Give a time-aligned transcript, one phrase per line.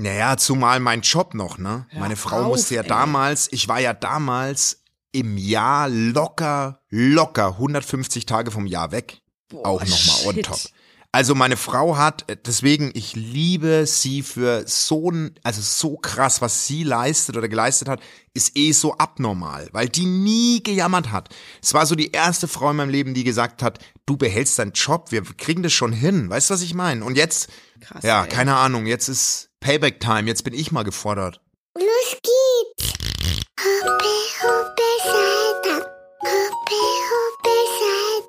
[0.00, 1.86] Naja, zumal mein Job noch, ne?
[1.90, 2.88] Hör Meine Frau auf, musste ja ey.
[2.88, 9.22] damals, ich war ja damals im Jahr locker, locker 150 Tage vom Jahr weg.
[9.48, 10.60] Boah, auch nochmal on top.
[11.10, 16.42] Also meine Frau hat, äh, deswegen, ich liebe sie für so, ein- also so krass,
[16.42, 18.00] was sie leistet oder geleistet hat,
[18.34, 21.30] ist eh so abnormal, weil die nie gejammert hat.
[21.62, 24.72] Es war so die erste Frau in meinem Leben, die gesagt hat, du behältst deinen
[24.72, 26.28] Job, wir kriegen das schon hin.
[26.28, 27.02] Weißt du, was ich meine?
[27.04, 27.48] Und jetzt,
[27.80, 28.28] Krass, ja, ey.
[28.28, 31.40] keine Ahnung, jetzt ist Payback Time, jetzt bin ich mal gefordert.
[31.76, 32.92] Los geht's!
[33.60, 34.04] Hoppe,
[34.42, 35.82] hoppe, Saltern.
[36.22, 37.50] Hoppe, hoppe,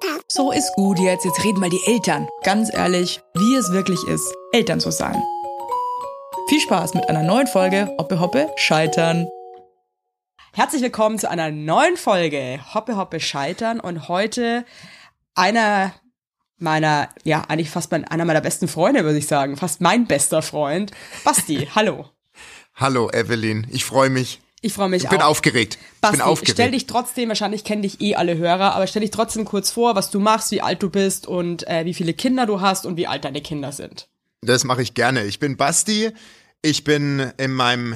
[0.02, 0.22] Saltern.
[0.28, 1.26] So ist gut jetzt.
[1.26, 2.28] Jetzt reden mal die Eltern.
[2.44, 5.22] Ganz ehrlich, wie es wirklich ist, Eltern zu sein.
[6.50, 9.28] Viel Spaß mit einer neuen Folge Hoppe Hoppe Scheitern.
[10.54, 14.66] Herzlich willkommen zu einer neuen Folge Hoppe Hoppe Scheitern und heute
[15.36, 15.94] einer
[16.62, 19.58] meiner, ja, eigentlich fast mein, einer meiner besten Freunde, würde ich sagen.
[19.58, 20.92] Fast mein bester Freund.
[21.24, 22.10] Basti, hallo.
[22.76, 24.40] Hallo Evelyn, ich freue mich.
[24.62, 25.28] Ich freue mich Ich bin auch.
[25.28, 25.78] aufgeregt.
[25.82, 26.58] Ich Basti, bin aufgeregt.
[26.58, 29.96] stell dich trotzdem, wahrscheinlich kennen dich eh alle Hörer, aber stell dich trotzdem kurz vor,
[29.96, 32.98] was du machst, wie alt du bist und äh, wie viele Kinder du hast und
[32.98, 34.10] wie alt deine Kinder sind.
[34.42, 35.24] Das mache ich gerne.
[35.26, 36.12] Ich bin Basti.
[36.62, 37.96] Ich bin in meinem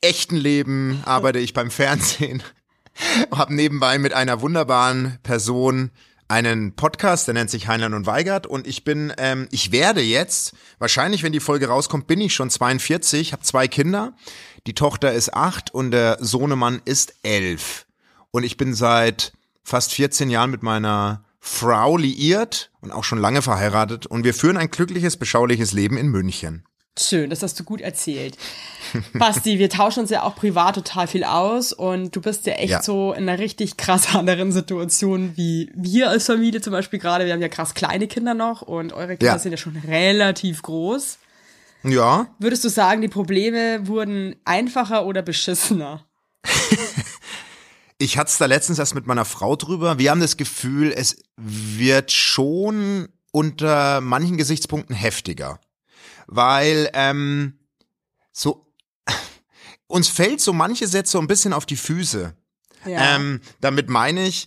[0.00, 2.42] echten Leben, arbeite ich beim Fernsehen,
[3.32, 5.90] habe nebenbei mit einer wunderbaren Person
[6.28, 8.46] einen Podcast, der nennt sich Heinlein und Weigert.
[8.46, 12.50] Und ich bin, ähm, ich werde jetzt, wahrscheinlich, wenn die Folge rauskommt, bin ich schon
[12.50, 14.12] 42, habe zwei Kinder,
[14.66, 17.86] die Tochter ist acht und der Sohnemann ist elf.
[18.30, 23.40] Und ich bin seit fast 14 Jahren mit meiner Frau liiert und auch schon lange
[23.40, 24.06] verheiratet.
[24.06, 26.67] Und wir führen ein glückliches, beschauliches Leben in München.
[26.98, 28.36] Schön, das hast du gut erzählt.
[29.14, 32.70] Basti, wir tauschen uns ja auch privat total viel aus und du bist ja echt
[32.70, 32.82] Ja.
[32.82, 37.26] so in einer richtig krass anderen Situation wie wir als Familie zum Beispiel gerade.
[37.26, 39.38] Wir haben ja krass kleine Kinder noch und eure Kinder Ja.
[39.38, 41.18] sind ja schon relativ groß.
[41.84, 46.04] Ja, Würdest du sagen, die Probleme wurden einfacher oder beschissener?
[47.98, 49.98] Ich hatte es da letztens erst mit meiner Frau drüber.
[49.98, 55.60] Wir haben das Gefühl, es wird schon unter manchen Gesichtspunkten heftiger.
[56.28, 57.58] Weil ähm,
[58.30, 58.72] so
[59.86, 62.36] uns fällt so manche Sätze so ein bisschen auf die Füße.
[62.86, 63.16] Ja.
[63.16, 64.46] Ähm, damit meine ich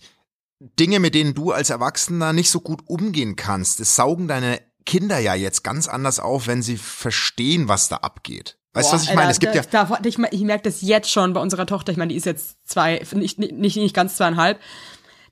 [0.78, 3.80] Dinge, mit denen du als Erwachsener nicht so gut umgehen kannst.
[3.80, 8.58] Das saugen deine Kinder ja jetzt ganz anders auf, wenn sie verstehen, was da abgeht.
[8.72, 9.30] Weißt du, was ich meine?
[9.30, 11.98] Es gibt ja da, da, ich, ich merke das jetzt schon bei unserer Tochter, ich
[11.98, 14.60] meine, die ist jetzt zwei, nicht, nicht, nicht ganz zweieinhalb,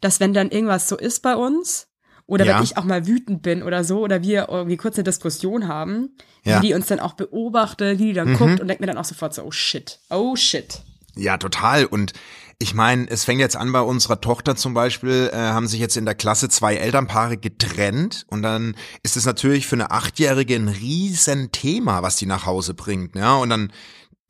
[0.00, 1.88] dass wenn dann irgendwas so ist bei uns,
[2.30, 2.56] oder Ja.
[2.56, 6.10] wenn ich auch mal wütend bin oder so, oder wir irgendwie kurz eine Diskussion haben,
[6.44, 6.58] Ja.
[6.58, 6.62] Mhm.
[6.62, 9.34] die uns dann auch beobachtet, wie die dann guckt und denkt mir dann auch sofort
[9.34, 10.80] so, oh shit, oh shit.
[11.16, 11.84] Ja, total.
[11.86, 12.12] Und
[12.58, 15.96] ich meine, es fängt jetzt an bei unserer Tochter zum Beispiel, äh, haben sich jetzt
[15.96, 20.68] in der Klasse zwei Elternpaare getrennt und dann ist es natürlich für eine Achtjährige ein
[20.68, 23.16] riesen Thema, was die nach Hause bringt.
[23.16, 23.72] Ja, und dann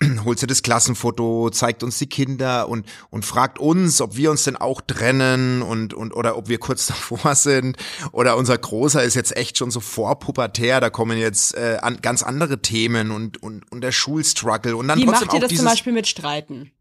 [0.25, 4.44] holt sie das Klassenfoto, zeigt uns die Kinder und und fragt uns, ob wir uns
[4.44, 7.77] denn auch trennen und und oder ob wir kurz davor sind
[8.12, 12.22] oder unser Großer ist jetzt echt schon so vorpubertär, da kommen jetzt äh, an, ganz
[12.22, 15.65] andere Themen und und und der Schulstruggle und dann Wie trotzdem macht ihr das zum
[15.65, 16.72] Beispiel mit Streiten?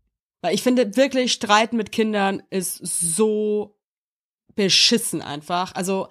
[0.41, 3.75] Weil ich finde wirklich, Streiten mit Kindern ist so
[4.55, 5.73] beschissen einfach.
[5.75, 6.07] Also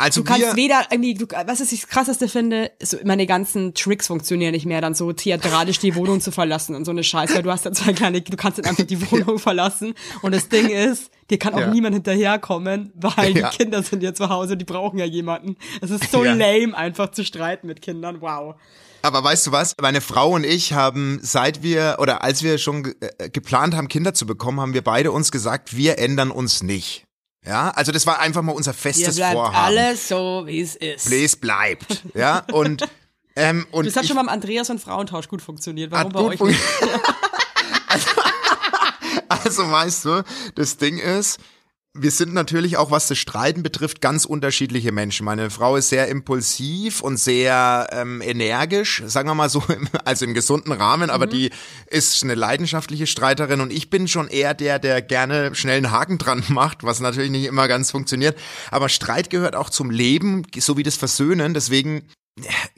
[0.00, 4.06] also Du kannst weder irgendwie, du, was ist das krasseste finde, so meine ganzen Tricks
[4.08, 7.42] funktionieren nicht mehr, dann so theatralisch die Wohnung zu verlassen und so eine Scheiße, weil
[7.42, 10.68] du hast dann zwei kleine, du kannst dann einfach die Wohnung verlassen und das Ding
[10.70, 11.66] ist, dir kann auch Ja.
[11.70, 13.50] niemand hinterherkommen, weil Ja.
[13.50, 15.56] die Kinder sind ja zu Hause, die brauchen ja jemanden.
[15.80, 16.32] Es ist so Ja.
[16.32, 18.54] lame, einfach zu streiten mit Kindern, wow.
[19.02, 19.74] Aber weißt du was?
[19.80, 24.12] Meine Frau und ich haben, seit wir oder als wir schon äh, geplant haben, Kinder
[24.12, 27.06] zu bekommen, haben wir beide uns gesagt, wir ändern uns nicht.
[27.46, 29.56] Ja, also das war einfach mal unser Ihr festes bleibt Vorhaben.
[29.56, 31.10] alles so, wie es ist.
[31.10, 32.02] Es bleibt.
[32.14, 32.86] Ja, und
[33.36, 35.90] ähm, und Das hat ich, schon beim Andreas und Frauentausch gut funktioniert.
[35.90, 36.60] Warum bei euch nicht?
[39.28, 40.24] also weißt du,
[40.54, 41.38] das Ding ist,
[41.92, 45.24] wir sind natürlich auch, was das Streiten betrifft, ganz unterschiedliche Menschen.
[45.24, 50.24] Meine Frau ist sehr impulsiv und sehr ähm, energisch, sagen wir mal so, im- also
[50.24, 51.50] im gesunden Rahmen, aber die
[51.86, 56.18] ist eine leidenschaftliche Streiterin und ich bin schon eher der, der gerne schnell einen Haken
[56.18, 58.38] dran macht, was natürlich nicht immer ganz funktioniert.
[58.70, 61.54] Aber Streit gehört auch zum Leben, so wie das Versöhnen.
[61.54, 62.02] Deswegen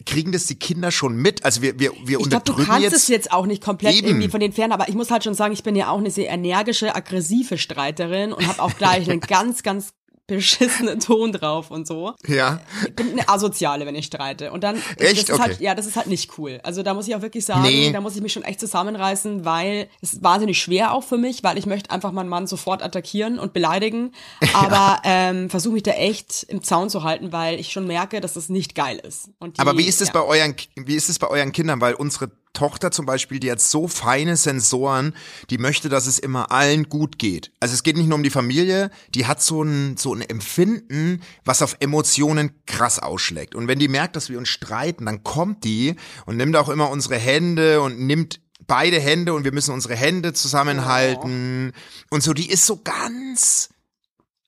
[0.06, 1.44] kriegen das die Kinder schon mit.
[1.44, 2.93] Also wir, wir, wir Ich glaube, du kannst jetzt.
[2.94, 4.09] es jetzt auch nicht komplett Eben.
[4.09, 6.11] irgendwie von den fern, aber ich muss halt schon sagen, ich bin ja auch eine
[6.11, 9.93] sehr energische, aggressive Streiterin und habe auch gleich einen ganz, ganz
[10.27, 12.15] beschissenen Ton drauf und so.
[12.27, 12.61] Ja.
[12.87, 14.53] Ich bin eine Asoziale, wenn ich streite.
[14.53, 15.29] Und dann, Echt?
[15.29, 15.65] das ist halt, Okay.
[15.65, 16.61] ja, das ist halt nicht cool.
[16.63, 17.93] Also da muss ich auch wirklich sagen, Nee.
[17.93, 21.43] da muss ich mich schon echt zusammenreißen, weil es ist wahnsinnig schwer auch für mich,
[21.43, 24.13] weil ich möchte einfach meinen Mann sofort attackieren und beleidigen.
[24.55, 28.35] Aber ähm, versuche mich da echt im Zaun zu halten, weil ich schon merke, dass
[28.35, 29.31] das nicht geil ist.
[29.43, 30.15] Die, Aber wie ist es ja.
[30.15, 31.81] bei euren, wie ist es bei euren Kindern?
[31.81, 35.14] Weil unsere Tochter zum Beispiel, die hat so feine Sensoren,
[35.50, 37.52] die möchte, dass es immer allen gut geht.
[37.60, 41.22] Also es geht nicht nur um die Familie, die hat so ein, so ein Empfinden,
[41.44, 43.54] was auf Emotionen krass ausschlägt.
[43.54, 45.96] Und wenn die merkt, dass wir uns streiten, dann kommt die
[46.26, 50.32] und nimmt auch immer unsere Hände und nimmt beide Hände und wir müssen unsere Hände
[50.32, 51.72] zusammenhalten.
[52.10, 53.70] Und so, die ist so ganz,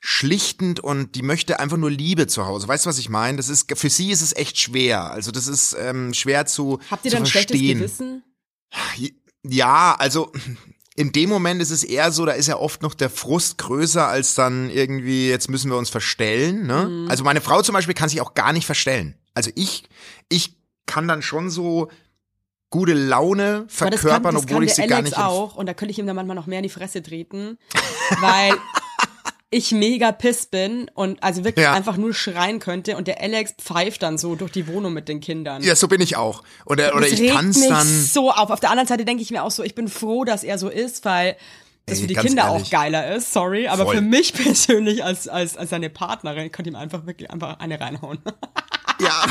[0.06, 2.68] schlichtend und die möchte einfach nur Liebe zu Hause.
[2.68, 3.38] Weißt du, was ich meine?
[3.38, 5.10] Das ist für sie ist es echt schwer.
[5.10, 7.78] Also das ist ähm, schwer zu Habt ihr zu dann ein schlechtes verstehen.
[7.78, 8.22] Gewissen?
[9.46, 10.30] Ja, also
[10.94, 14.06] in dem Moment ist es eher so, da ist ja oft noch der Frust größer
[14.06, 16.66] als dann irgendwie, jetzt müssen wir uns verstellen.
[16.66, 16.86] Ne?
[16.86, 17.10] Mhm.
[17.10, 19.14] Also meine Frau zum Beispiel kann sich auch gar nicht verstellen.
[19.32, 19.84] Also ich,
[20.28, 20.54] ich
[20.84, 21.88] kann dann schon so
[22.68, 25.18] gute Laune kann, verkörpern, das obwohl kann ich der sie gar Alex nicht.
[25.18, 27.56] in- auch und da könnte ich ihm dann manchmal noch mehr in die Fresse treten,
[28.20, 28.52] weil
[29.50, 31.74] ich mega piss bin und also wirklich Ja.
[31.74, 35.20] einfach nur schreien könnte und der Alex pfeift dann so durch die Wohnung mit den
[35.20, 35.62] Kindern.
[35.62, 36.42] Ja, so bin ich auch.
[36.66, 37.86] Oder, oder ich tanze dann.
[37.86, 38.50] so auf.
[38.50, 40.68] Auf der anderen Seite denke ich mir auch so, ich bin froh, dass er so
[40.68, 41.36] ist, weil
[41.86, 42.66] das für die Kinder ehrlich.
[42.66, 43.96] auch geiler ist, sorry, aber Voll.
[43.96, 48.18] für mich persönlich als, als, als seine Partnerin könnte ihm einfach wirklich einfach eine reinhauen.
[49.00, 49.24] Ja.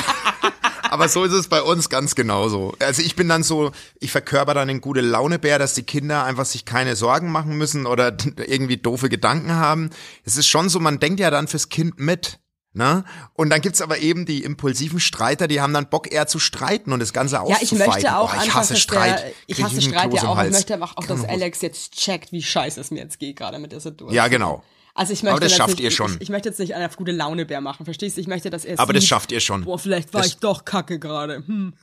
[0.90, 2.76] Aber so ist es bei uns ganz genauso.
[2.80, 6.46] Also ich bin dann so, ich verkörper dann den gute Launebär, dass die Kinder einfach
[6.46, 9.90] sich keine Sorgen machen müssen oder irgendwie doofe Gedanken haben.
[10.24, 12.40] Es ist schon so, man denkt ja dann fürs Kind mit.
[12.76, 13.06] Ne?
[13.34, 16.92] Und dann gibt's aber eben die impulsiven Streiter, die haben dann Bock eher zu streiten
[16.92, 17.78] und das Ganze Ja, auszufighten.
[17.80, 19.20] ich möchte auch oh, ich hasse Streit.
[19.20, 20.44] der, ich hasse Streit ja auch.
[20.44, 23.36] Ich möchte aber auch, dass Kann Alex jetzt checkt, wie scheiße es mir jetzt geht
[23.36, 24.12] gerade mit der Situation.
[24.16, 24.64] Ja, genau.
[24.96, 26.14] Also ich möchte Aber das schafft ihr schon.
[26.16, 28.22] Ich, ich möchte jetzt nicht einen auf gute Launebär machen, verstehst du?
[28.22, 29.64] Ich möchte, dass er Aber das sieht, schafft ihr schon.
[29.66, 31.44] Boah, vielleicht war Das- ich doch kacke gerade.
[31.48, 31.74] Hm.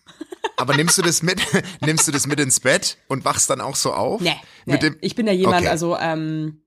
[0.57, 1.41] Aber nimmst du das mit,
[1.81, 4.21] nimmst du das mit ins Bett und wachst dann auch so auf?
[4.21, 4.73] Nee, nee.
[4.75, 5.69] Mit dem, ich bin ja jemand, Okay.
[5.69, 6.63] also ähm,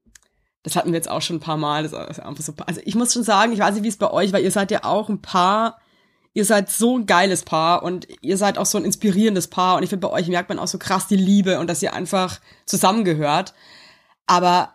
[0.63, 1.83] das hatten wir jetzt auch schon ein paar Mal.
[1.83, 4.09] Das ist einfach so, also ich muss schon sagen, ich weiß nicht, wie es bei
[4.11, 5.79] euch, weil ihr seid ja auch ein Paar,
[6.33, 9.83] ihr seid so ein geiles Paar und ihr seid auch so ein inspirierendes Paar und
[9.83, 12.39] ich finde, bei euch merkt man auch so krass die Liebe und dass ihr einfach
[12.65, 13.53] zusammengehört.
[14.25, 14.73] Aber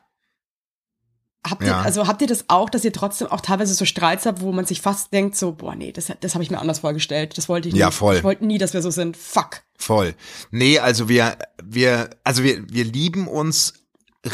[1.47, 1.81] habt ihr, Ja.
[1.83, 4.65] also habt ihr das auch, dass ihr trotzdem auch teilweise so Streits habt, wo man
[4.65, 7.37] sich fast denkt, so, boah, nee, das, das habe ich mir anders vorgestellt.
[7.39, 7.81] Das wollte ich nicht.
[7.81, 8.17] Ja, voll.
[8.17, 9.17] Ich wollte nie, dass wir so sind.
[9.17, 9.63] Fuck.
[9.77, 10.15] Voll.
[10.51, 13.75] Nee, also wir, wir, also wir, wir lieben uns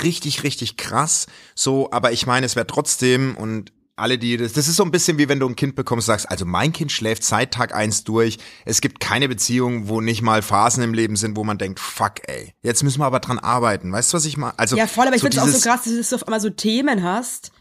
[0.03, 1.27] richtig, richtig krass.
[1.55, 4.91] So, aber ich meine, es wäre trotzdem und alle, die das, das ist so ein
[4.91, 8.05] bisschen wie wenn du ein Kind bekommst, sagst, also mein Kind schläft seit Tag eins
[8.05, 8.39] durch.
[8.65, 12.15] Es gibt keine Beziehung, wo nicht mal Phasen im Leben sind, wo man denkt, fuck,
[12.27, 13.93] ey, jetzt müssen wir aber dran arbeiten.
[13.93, 14.59] Weißt du, was ich meine?
[14.59, 16.41] Also Ja, voll, aber ich so finde es auch so krass, dass du auf einmal
[16.41, 17.53] so Themen hast,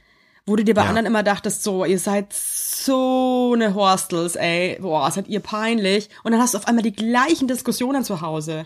[0.45, 0.89] wo du dir bei Ja.
[0.89, 6.09] anderen immer dachtest, so, ihr seid so eine Horstels, ey, boah, seid ihr peinlich.
[6.23, 8.65] Und dann hast du auf einmal die gleichen Diskussionen zu Hause.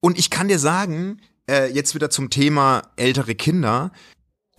[0.00, 1.20] Und ich kann dir sagen,
[1.50, 3.90] äh, jetzt wieder zum Thema ältere Kinder,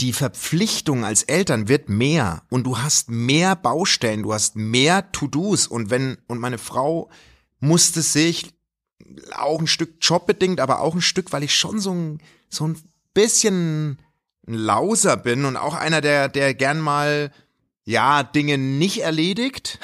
[0.02, 5.68] die Verpflichtung als Eltern wird mehr und du hast mehr Baustellen, du hast mehr To-Dos
[5.68, 7.10] und wenn, und meine Frau
[7.60, 8.54] musste sich
[9.36, 12.78] auch ein Stück jobbedingt, aber auch ein Stück, weil ich schon so ein, so ein
[13.14, 14.00] bisschen
[14.48, 17.32] ein Lauser bin und auch einer, der, der gern mal,
[17.92, 19.80] ja, Dinge nicht erledigt.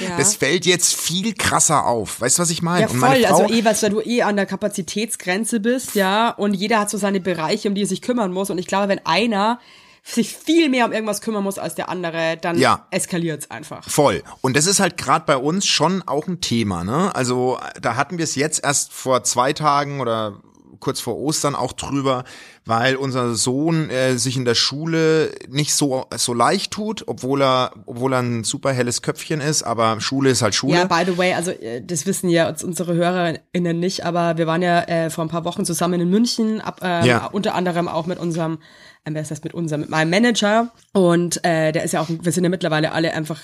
[0.00, 0.16] Ja.
[0.16, 2.20] Das fällt jetzt viel krasser auf.
[2.20, 2.82] Weißt du, was ich meine?
[2.82, 6.80] Ja, voll, Frau, also eh, weil du eh an der Kapazitätsgrenze bist, ja, und jeder
[6.80, 8.50] hat so seine Bereiche, um die er sich kümmern muss.
[8.50, 9.60] Und ich glaube, wenn einer
[10.04, 12.86] sich viel mehr um irgendwas kümmern muss als der andere, dann Ja.
[12.90, 13.88] eskaliert's einfach.
[13.88, 14.24] Voll.
[14.40, 17.14] Und das ist halt gerade bei uns schon auch ein Thema, ne?
[17.14, 20.40] Also da hatten wir es jetzt erst vor zwei Tagen oder
[20.82, 22.24] kurz vor Ostern auch drüber,
[22.66, 27.72] weil unser Sohn äh, sich in der Schule nicht so so leicht tut, obwohl er
[27.86, 30.74] obwohl er ein super helles Köpfchen ist, aber Schule ist halt Schule.
[30.74, 34.46] Ja, by the way, also äh, das wissen ja uns unsere HörerInnen nicht, aber wir
[34.46, 37.26] waren ja äh, vor ein paar Wochen zusammen in München, ab, ähm, Ja.
[37.26, 38.58] unter anderem auch mit unserem,
[39.06, 42.08] ähm, wer ist das mit unserem, mit meinem Manager und äh, der ist ja auch,
[42.10, 43.38] wir sind ja mittlerweile alle einfach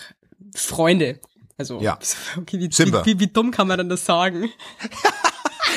[0.54, 1.20] Freunde.
[1.56, 1.98] Also, Ja.
[2.36, 4.48] okay, wie, wie, wie, wie dumm kann man denn das sagen?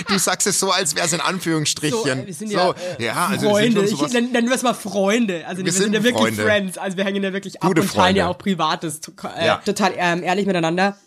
[0.08, 2.24] Du sagst es so, als wäre es in Anführungsstrichen.
[2.24, 3.84] äh, wir sind ja, äh, ja, also Freunde.
[3.84, 4.14] Ich, sowas.
[4.14, 5.46] nennen, wir es mal Freunde.
[5.48, 6.44] Also wir, Wir sind, sind ja wirklich Freunde.
[6.44, 6.78] Friends.
[6.78, 8.36] Also wir hängen ja wirklich ab Gute und teilen ja Freunde.
[8.36, 9.02] auch Privates
[9.38, 9.58] äh, Ja.
[9.66, 10.98] total ähm, ehrlich miteinander.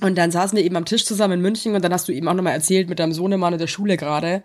[0.00, 2.26] Und dann saßen wir eben am Tisch zusammen in München und dann hast du eben
[2.28, 4.42] auch nochmal erzählt mit deinem Sohnemann in der Schule gerade.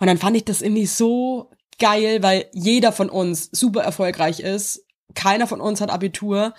[0.00, 4.84] Und dann fand ich das irgendwie so geil, weil jeder von uns super erfolgreich ist.
[5.14, 6.52] Keiner von uns hat Abitur.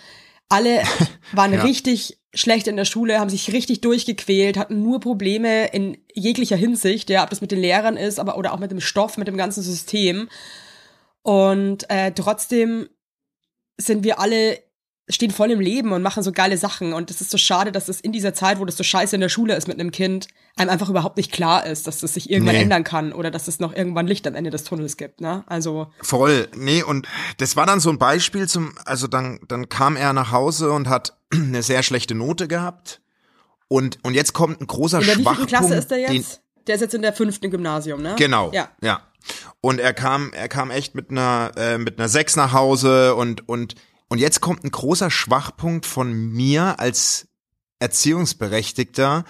[0.47, 0.81] Alle
[1.33, 1.61] waren Ja.
[1.63, 7.09] richtig schlecht in der Schule, haben sich richtig durchgequält, hatten nur Probleme in jeglicher Hinsicht,
[7.09, 9.37] ja, ob das mit den Lehrern ist, aber oder auch mit dem Stoff, mit dem
[9.37, 10.29] ganzen System.
[11.23, 12.87] Und äh, trotzdem
[13.77, 14.59] sind wir alle
[15.09, 17.89] stehen voll im Leben und machen so geile Sachen und es ist so schade, dass
[17.89, 20.27] es in dieser Zeit, wo das so scheiße in der Schule ist mit einem Kind,
[20.55, 22.61] einem einfach überhaupt nicht klar ist, dass das sich irgendwann Nee.
[22.61, 25.43] ändern kann oder dass es noch irgendwann Licht am Ende des Tunnels gibt, ne?
[25.47, 29.95] Also Voll, nee, und das war dann so ein Beispiel zum, also dann, dann kam
[29.95, 33.01] er nach Hause und hat eine sehr schlechte Note gehabt.
[33.67, 35.49] Und, und jetzt kommt ein großer in der Schwachpunkt.
[35.49, 36.41] Klasse ist der jetzt?
[36.67, 38.15] der ist jetzt in der fünften Gymnasium, ne?
[38.17, 38.51] Genau.
[38.51, 38.69] Ja.
[38.81, 39.01] Ja.
[39.61, 43.47] Und er kam, er kam echt mit einer, äh, mit einer Sechs nach Hause und,
[43.49, 43.75] und,
[44.09, 47.27] und jetzt kommt ein großer Schwachpunkt von mir als
[47.79, 49.23] Erziehungsberechtigter.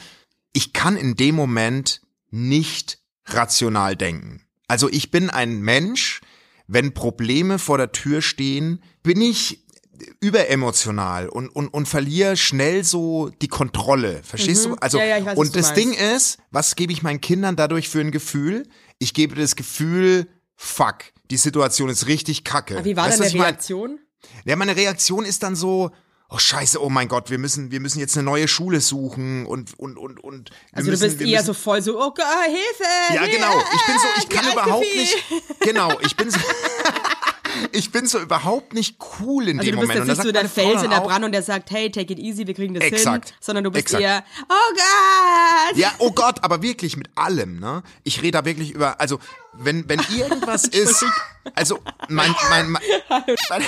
[0.53, 4.41] Ich kann in dem Moment nicht rational denken.
[4.67, 6.21] Also ich bin ein Mensch,
[6.67, 9.65] wenn Probleme vor der Tür stehen, bin ich
[10.21, 14.21] überemotional und, und, und verliere schnell so die Kontrolle.
[14.23, 14.75] Verstehst du?
[14.75, 15.03] Also, Mhm.
[15.03, 15.73] Ja, ja, weiß, und das.
[15.73, 18.67] Ding ist, was gebe ich meinen Kindern dadurch für ein Gefühl?
[18.97, 20.97] Ich gebe das Gefühl, fuck,
[21.31, 22.77] die Situation ist richtig kacke.
[22.77, 23.57] Aber Wie war Weißt denn was ich mein?
[24.45, 25.91] Ja, meine Reaktion ist dann so,
[26.29, 29.77] oh scheiße, oh mein Gott, wir müssen, wir müssen jetzt eine neue Schule suchen und,
[29.79, 30.51] und, und, und.
[30.71, 33.13] Also müssen, du bist eher müssen, so voll so, oh Gott, Hilfe!
[33.13, 33.63] ja, Hilfe, genau.
[33.73, 35.15] Ich bin so, ich kann überhaupt nicht,
[35.59, 36.39] genau, ich bin so,
[37.71, 40.07] ich bin so überhaupt nicht cool in Also dem du bist Moment.
[40.09, 42.45] jetzt nicht so der Fels in der Brand und der sagt, hey, take it easy,
[42.47, 43.29] wir kriegen das Exakt.
[43.29, 43.37] hin.
[43.39, 44.03] Sondern du bist Exakt.
[44.03, 45.77] eher, oh Gott!
[45.77, 47.83] Ja, oh Gott, aber wirklich mit allem, ne?
[48.03, 49.19] Ich rede da wirklich über, also,
[49.53, 51.05] wenn, wenn irgendwas ist,
[51.55, 52.81] also, mein, mein, mein,
[53.49, 53.63] mein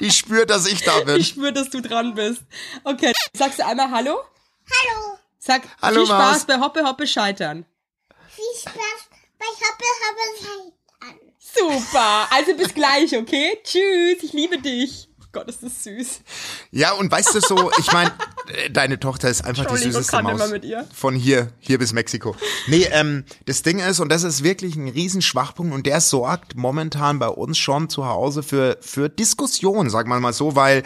[0.00, 1.16] die spürt, dass ich da bin.
[1.20, 2.42] Ich spüre, dass du dran bist.
[2.84, 4.18] Okay, sagst du einmal Hallo?
[4.70, 6.44] Hallo, Sag Hallo, viel Spaß Maus.
[6.46, 7.66] bei Hoppe Hoppe Scheitern.
[8.28, 8.72] viel Spaß
[9.38, 10.72] bei Hoppe Hoppe an.
[11.42, 13.58] Super, also bis gleich, okay?
[13.64, 15.08] Tschüss, ich liebe dich.
[15.22, 16.20] Oh Gott, ist das süß.
[16.70, 18.12] Ja, und weißt du so, ich meine,
[18.70, 20.34] deine Tochter ist einfach die süßeste Maus.
[20.34, 20.86] immer mit ihr.
[20.92, 22.36] Von hier, hier bis Mexiko.
[22.66, 27.18] Nee, ähm, das Ding ist, und das ist wirklich ein Riesenschwachpunkt, und der sorgt momentan
[27.18, 30.82] bei uns schon zu Hause für, für Diskussion, sag mal mal so, weil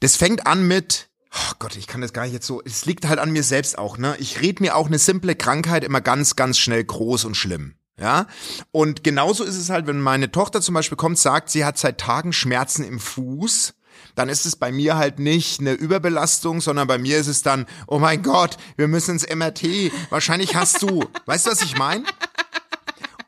[0.00, 3.06] das fängt an mit, oh Gott, ich kann das gar nicht jetzt so, es liegt
[3.06, 4.16] halt an mir selbst auch, ne?
[4.20, 7.74] Ich red mir auch eine simple Krankheit immer ganz, ganz schnell groß und schlimm.
[8.00, 8.26] Ja,
[8.70, 11.98] und genauso ist es halt, wenn meine Tochter zum Beispiel kommt, sagt, sie hat seit
[11.98, 13.74] Tagen Schmerzen im Fuß,
[14.14, 17.66] dann ist es bei mir halt nicht eine Überbelastung, sondern bei mir ist es dann,
[17.86, 19.92] oh mein Gott, wir müssen ins MRT.
[20.10, 22.04] Wahrscheinlich hast du, weißt du, was ich meine?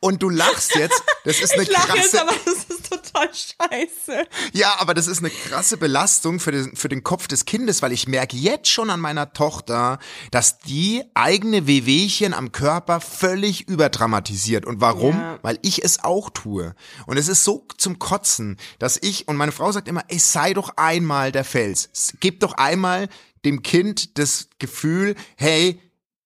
[0.01, 3.29] Und du lachst jetzt, das ist eine Ich lache jetzt, krasse, aber das ist total
[3.29, 4.27] scheiße.
[4.55, 7.93] ja, aber das ist eine krasse Belastung für den, für den Kopf des Kindes, weil
[7.93, 9.99] ich merke jetzt schon an meiner Tochter,
[10.31, 14.65] dass die eigene Wehwehchen am Körper völlig überdramatisiert.
[14.65, 15.19] Und warum?
[15.19, 15.39] Ja.
[15.43, 16.75] Weil ich es auch tue.
[17.07, 20.55] Und es ist so zum Kotzen, dass ich, und meine Frau sagt immer, ey, sei
[20.55, 21.91] doch einmal der Fels.
[22.21, 23.09] Gib doch einmal
[23.45, 25.81] dem Kind das Gefühl, hey,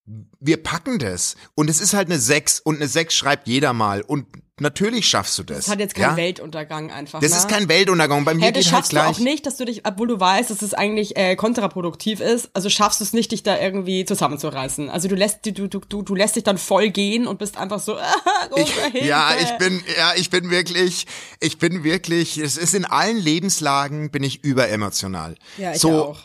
[0.06, 1.36] wir packen das.
[1.54, 4.02] Und es ist halt eine Sechs und eine Sechs schreibt jeder mal.
[4.02, 4.26] Und
[4.60, 5.58] natürlich schaffst du das.
[5.58, 6.16] Das hat jetzt keinen ja?
[6.16, 7.20] Weltuntergang einfach.
[7.20, 7.38] Das ne?
[7.38, 8.24] ist kein Weltuntergang.
[8.24, 9.16] Bei mir Hey, das geht halt schaffst du gleich.
[9.16, 12.68] auch nicht, dass du dich, obwohl du weißt, dass es eigentlich äh, kontraproduktiv ist, also
[12.68, 14.90] schaffst du es nicht, dich da irgendwie zusammenzureißen.
[14.90, 17.80] Also du lässt, du, du, du, du lässt dich dann voll gehen und bist einfach
[17.80, 17.96] so,
[18.56, 21.06] Ich, ja, ich bin, ja, ich bin wirklich,
[21.40, 25.36] ich bin wirklich, es ist in allen Lebenslagen bin ich überemotional.
[25.56, 26.20] Ja, ich so, auch.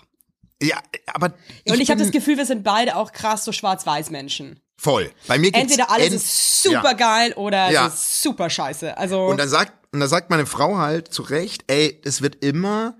[0.61, 0.77] Ja,
[1.13, 1.33] aber
[1.69, 4.59] Und ich habe das Gefühl, wir sind beide auch krass so Schwarz-Weiß-Menschen.
[4.77, 5.11] voll.
[5.27, 7.87] Bei mir geht's Entweder alles ist super geil oder Ja.
[7.87, 8.97] es ist super scheiße.
[8.97, 12.43] Also Und dann sagt, und dann sagt meine Frau halt zu Recht, ey, es wird
[12.43, 12.97] immer,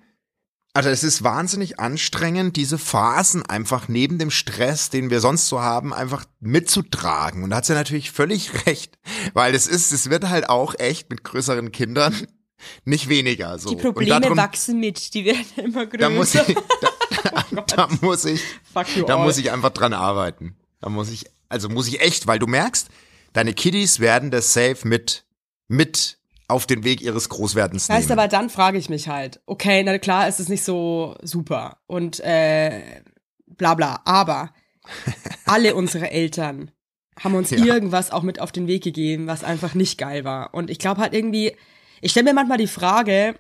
[0.74, 5.62] also es ist wahnsinnig anstrengend, diese Phasen einfach neben dem Stress, den wir sonst so
[5.62, 7.44] haben, einfach mitzutragen.
[7.44, 8.98] Und da hat sie natürlich völlig recht,
[9.34, 12.16] weil es ist, es wird halt auch echt mit größeren Kindern
[12.86, 13.58] nicht weniger.
[13.60, 13.70] So.
[13.72, 15.98] die Probleme darum- wachsen mit, die werden immer größer.
[15.98, 16.42] da muss ich,
[16.82, 16.90] da,
[17.76, 18.42] da muss ich,
[19.08, 19.26] da all.
[19.26, 20.56] muss ich einfach dran arbeiten.
[20.82, 22.90] Da muss ich, also muss ich echt, weil du merkst,
[23.34, 25.26] deine Kiddies werden das safe mit,
[25.68, 28.12] mit auf den Weg ihres Großwerdens nehmen.
[28.12, 32.20] aber dann frage ich mich halt, okay, na klar, ist es nicht so super und
[32.22, 33.02] äh,
[33.46, 34.52] bla bla, aber
[35.46, 36.72] alle unsere Eltern
[37.20, 37.64] haben uns Ja.
[37.64, 40.54] irgendwas auch mit auf den Weg gegeben, was einfach nicht geil war.
[40.54, 41.56] Und ich glaube halt irgendwie,
[42.02, 43.36] ich stelle mir manchmal die Frage,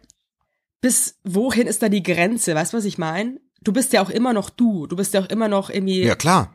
[0.81, 2.55] bis wohin ist da die Grenze?
[2.55, 3.39] Weißt du, was ich meine?
[3.61, 4.87] Du bist ja auch immer noch du.
[4.87, 6.53] Du bist ja auch immer noch irgendwie ja, klar.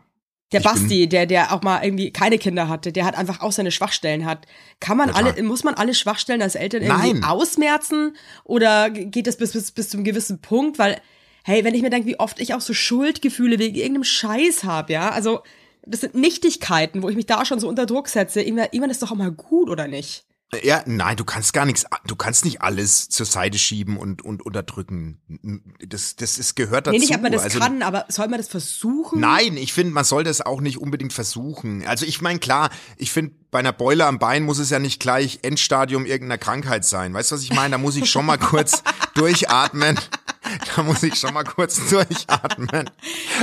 [0.52, 3.52] der ich Basti, der, der auch mal irgendwie keine Kinder hatte, der hat einfach auch
[3.52, 4.46] seine Schwachstellen hat.
[4.80, 5.32] Kann man Total.
[5.32, 7.24] alle, muss man alle Schwachstellen als Eltern irgendwie Nein.
[7.24, 8.16] ausmerzen?
[8.44, 10.78] Oder geht das bis, bis, bis zu einem gewissen Punkt?
[10.78, 11.00] Weil,
[11.44, 14.92] hey, wenn ich mir denke, wie oft ich auch so Schuldgefühle wegen irgendeinem Scheiß habe,
[14.94, 15.42] ja, also,
[15.86, 18.40] das sind Nichtigkeiten, wo ich mich da schon so unter Druck setze.
[18.40, 20.24] Irgendwann, irgendwann ist doch auch mal gut, oder nicht?
[20.62, 24.44] Ja, nein, du kannst gar nichts, du kannst nicht alles zur Seite schieben und, und
[24.44, 25.20] unterdrücken.
[25.84, 26.92] Das, das ist, gehört dazu.
[26.96, 29.18] Nee, nicht, ob man das also, kann, aber soll man das versuchen?
[29.20, 31.84] Nein, ich finde, man soll das auch nicht unbedingt versuchen.
[31.86, 35.00] Also ich meine, klar, ich finde, bei einer Beule am Bein muss es ja nicht
[35.00, 37.14] gleich Endstadium irgendeiner Krankheit sein.
[37.14, 37.72] Weißt du, was ich meine?
[37.72, 38.84] Da muss ich schon mal kurz
[39.14, 39.98] durchatmen.
[40.76, 42.90] Da muss ich schon mal kurz durchatmen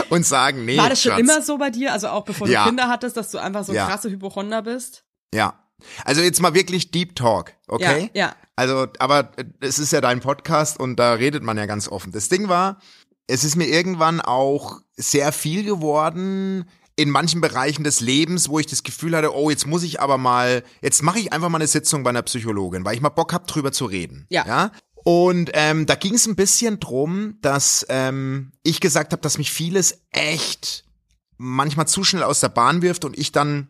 [0.10, 0.78] und sagen, nee.
[0.78, 1.20] War das schon Schatz.
[1.20, 2.64] immer so bei dir, also auch bevor Ja.
[2.64, 3.88] du Kinder hattest, dass du einfach so Ja.
[3.88, 5.04] krasse Hypochonder bist?
[5.34, 5.58] Ja.
[6.06, 8.10] Also jetzt mal wirklich Deep Talk, okay?
[8.14, 8.36] Ja, ja.
[8.56, 12.12] Also, aber es ist ja dein Podcast und da redet man ja ganz offen.
[12.12, 12.80] Das Ding war,
[13.28, 18.68] es ist mir irgendwann auch sehr viel geworden in manchen Bereichen des Lebens, wo ich
[18.68, 21.68] das Gefühl hatte, oh, jetzt muss ich aber mal, jetzt mache ich einfach mal eine
[21.68, 24.28] Sitzung bei einer Psychologin, weil ich mal Bock hab, drüber zu reden.
[24.30, 24.46] Ja.
[24.46, 24.72] ja?
[25.04, 29.52] Und ähm, da ging es ein bisschen drum, dass ähm, ich gesagt habe, dass mich
[29.52, 30.84] vieles echt
[31.38, 33.70] manchmal zu schnell aus der Bahn wirft und ich dann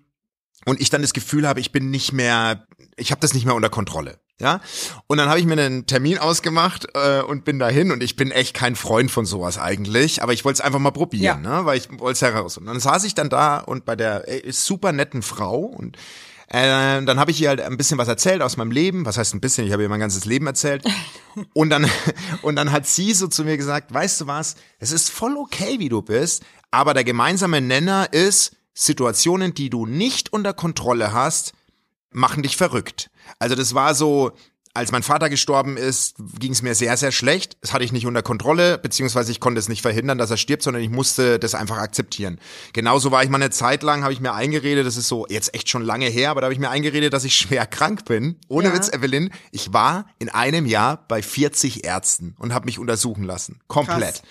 [0.65, 3.56] und ich dann das Gefühl habe, ich bin nicht mehr, ich habe das nicht mehr
[3.56, 4.20] unter Kontrolle.
[4.39, 4.60] Ja,
[5.06, 8.32] und dann habe ich mir einen Termin ausgemacht äh, und bin dahin und ich bin
[8.32, 11.62] echt kein Freund von sowas eigentlich, aber ich wollte es einfach mal probieren, ne?
[11.65, 12.58] weil ich wollte es heraus.
[12.58, 15.96] Und dann saß ich dann da und bei der äh, super netten Frau und
[16.53, 19.06] äh, dann habe ich ihr halt ein bisschen was erzählt aus meinem Leben.
[19.06, 19.65] Was heißt ein bisschen?
[19.68, 20.84] Ich habe ihr mein ganzes Leben erzählt.
[21.53, 21.89] Und dann,
[22.41, 25.80] und dann hat sie so zu mir gesagt, weißt du was, es ist voll okay,
[25.80, 31.54] wie du bist, aber der gemeinsame Nenner ist, Situationen, die du nicht unter Kontrolle hast,
[32.12, 33.10] machen dich verrückt.
[33.40, 34.32] Also das war so,
[34.74, 37.58] als mein Vater gestorben ist, ging es mir sehr, sehr schlecht.
[37.62, 40.63] Das hatte ich nicht unter Kontrolle, beziehungsweise ich konnte es nicht verhindern, dass er stirbt,
[40.63, 42.40] sondern ich musste das einfach akzeptieren.
[42.72, 45.54] Genauso war ich mal eine Zeit lang, habe ich mir eingeredet, das ist so jetzt
[45.54, 48.38] echt schon lange her, aber da habe ich mir eingeredet, dass ich schwer krank bin.
[48.48, 48.74] Ohne Ja.
[48.74, 53.60] Witz, Evelyn, ich war in einem Jahr bei 40 Ärzten und habe mich untersuchen lassen.
[53.68, 54.00] Komplett.
[54.00, 54.22] Krass.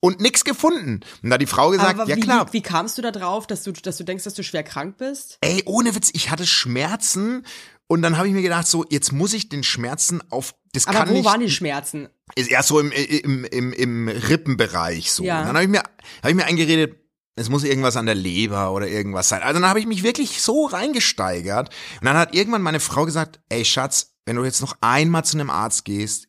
[0.00, 1.00] Und nix gefunden.
[1.22, 3.10] Und da hat die Frau gesagt, Aber ja wie, klar, Wie, wie kamst du da
[3.10, 5.38] drauf, dass du, dass du denkst, dass du schwer krank bist?
[5.40, 7.44] ey, ohne Witz, ich hatte Schmerzen
[7.88, 10.98] und dann habe ich mir gedacht, so, jetzt muss ich den Schmerzen auf, das Aber
[10.98, 12.08] kann wo nicht, waren die Schmerzen?
[12.34, 15.24] ist erst so im, im, im, im Rippenbereich so.
[15.24, 15.40] Ja.
[15.40, 16.96] Und dann habe ich mir, habe ich mir eingeredet,
[17.34, 19.42] es muss irgendwas an der Leber oder irgendwas sein.
[19.42, 21.70] Also dann habe ich mich wirklich so reingesteigert.
[22.00, 25.38] Und dann hat irgendwann meine Frau gesagt, ey Schatz, wenn du jetzt noch einmal zu
[25.38, 26.28] einem Arzt gehst,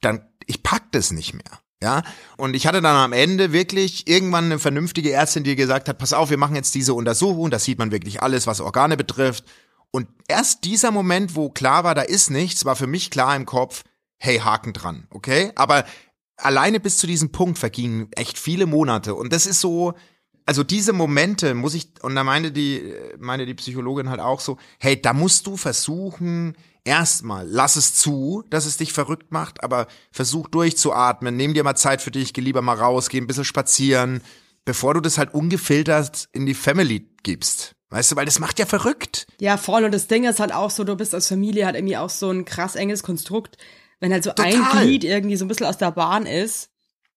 [0.00, 1.61] dann, ich pack das nicht mehr.
[1.82, 2.04] Ja,
[2.36, 6.12] und ich hatte dann am Ende wirklich irgendwann eine vernünftige Ärztin, die gesagt hat, pass
[6.12, 9.44] auf, wir machen jetzt diese Untersuchung, da sieht man wirklich alles, was Organe betrifft.
[9.90, 13.46] Und erst dieser Moment, wo klar war, da ist nichts, war für mich klar im
[13.46, 13.82] Kopf,
[14.18, 15.50] hey, Haken dran, okay?
[15.56, 15.84] Aber
[16.36, 19.16] alleine bis zu diesem Punkt vergingen echt viele Monate.
[19.16, 19.94] Und das ist so,
[20.46, 24.58] also diese Momente muss ich, und da meinte die, meine die Psychologin halt auch so,
[24.78, 29.86] hey, da musst du versuchen, erstmal, lass es zu, dass es dich verrückt macht, aber
[30.10, 33.44] versuch durchzuatmen, nimm dir mal Zeit für dich, geh lieber mal raus, geh ein bisschen
[33.44, 34.20] spazieren,
[34.64, 37.74] bevor du das halt ungefiltert in die Family gibst.
[37.90, 39.26] Weißt du, weil das macht ja verrückt.
[39.38, 39.84] Ja, voll.
[39.84, 42.30] Und das Ding ist halt auch so, du bist als Familie halt irgendwie auch so
[42.30, 43.58] ein krass enges Konstrukt.
[44.00, 44.82] Wenn halt so ein Total.
[44.82, 46.70] Glied irgendwie so ein bisschen aus der Bahn ist,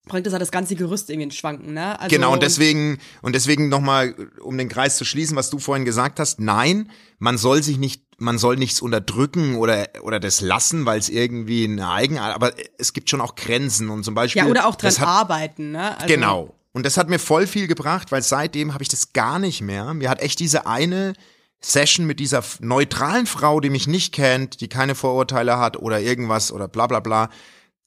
[0.05, 1.99] bringt das halt das ganze Gerüst irgendwie ins Schwanken, ne?
[1.99, 5.85] Also, Genau, und deswegen, und deswegen nochmal, um den Kreis zu schließen, was du vorhin
[5.85, 10.85] gesagt hast, nein, man soll sich nicht, man soll nichts unterdrücken oder, oder das lassen,
[10.85, 14.43] weil es irgendwie eine Eigenart, aber es gibt schon auch Grenzen und zum Beispiel.
[14.43, 15.95] Ja, oder auch dran hat, arbeiten, ne?
[15.95, 16.55] Also, Genau.
[16.73, 19.93] Und das hat mir voll viel gebracht, weil seitdem habe ich das gar nicht mehr.
[19.93, 21.13] Mir hat echt diese eine
[21.61, 26.51] Session mit dieser neutralen Frau, die mich nicht kennt, die keine Vorurteile hat oder irgendwas
[26.51, 27.29] oder bla bla bla.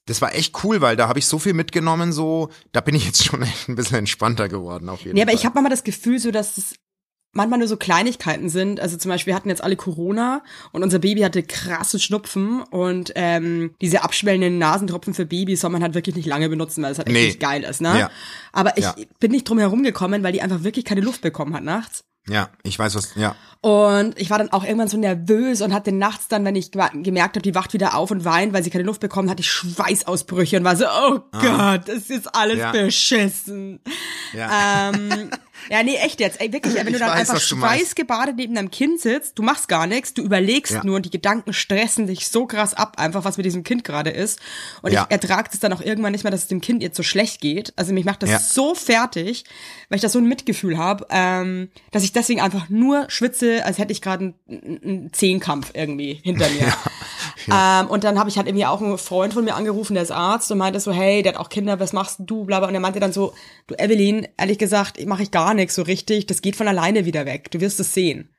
[0.09, 3.05] Das war echt cool, weil da habe ich so viel mitgenommen, so, da bin ich
[3.05, 5.29] jetzt schon echt ein bisschen entspannter geworden auf jeden Nee, Fall.
[5.29, 6.75] aber ich habe manchmal das Gefühl, so dass es
[7.31, 8.79] manchmal nur so Kleinigkeiten sind.
[8.79, 10.41] Also zum Beispiel wir hatten jetzt alle Corona
[10.71, 15.83] und unser Baby hatte krasse Schnupfen und ähm, diese abschwellenden Nasentropfen für Babys soll man
[15.83, 17.25] halt wirklich nicht lange benutzen, weil es halt echt Nee.
[17.27, 17.99] nicht geil ist, ne?
[17.99, 18.11] Ja.
[18.51, 18.95] Aber ich Ja.
[19.19, 22.01] bin nicht drum herum gekommen, weil die einfach wirklich keine Luft bekommen hat nachts.
[22.29, 23.35] Ja, ich weiß was, ja.
[23.61, 27.35] Und ich war dann auch irgendwann so nervös und hatte nachts dann, wenn ich gemerkt
[27.35, 30.57] habe, die wacht wieder auf und weint, weil sie keine Luft bekommen, hatte ich Schweißausbrüche
[30.57, 32.61] und war so, oh Gott, das ist alles Ah.
[32.61, 32.71] Ja.
[32.71, 33.79] beschissen.
[34.33, 34.91] Ja.
[34.91, 35.29] Ähm,
[35.69, 36.39] ja, nee, echt jetzt.
[36.41, 39.67] Ey, wirklich, wenn Ich du dann weiß, einfach schweißgebadet neben deinem Kind sitzt, du machst
[39.67, 40.83] gar nichts, du überlegst Ja.
[40.83, 44.09] nur und die Gedanken stressen dich so krass ab, einfach was mit diesem Kind gerade
[44.09, 44.39] ist.
[44.81, 45.05] Und Ja.
[45.07, 47.41] ich ertrage es dann auch irgendwann nicht mehr, dass es dem Kind jetzt so schlecht
[47.41, 47.73] geht.
[47.75, 48.39] Also mich macht das Ja.
[48.39, 49.43] so fertig,
[49.89, 53.77] weil ich da so ein Mitgefühl habe, ähm, dass ich deswegen einfach nur schwitze, als
[53.77, 56.73] hätte ich gerade einen, einen Zehnkampf irgendwie hinter mir.
[57.51, 60.11] Ähm, und dann habe ich halt irgendwie auch einen Freund von mir angerufen, der ist
[60.11, 62.67] Arzt und meinte so, hey, der hat auch Kinder, was machst du, bla bla.
[62.67, 63.33] Und er meinte dann so,
[63.67, 67.25] du Evelyn, ehrlich gesagt, mache ich gar nichts so richtig, das geht von alleine wieder
[67.25, 68.33] weg, du wirst es sehen.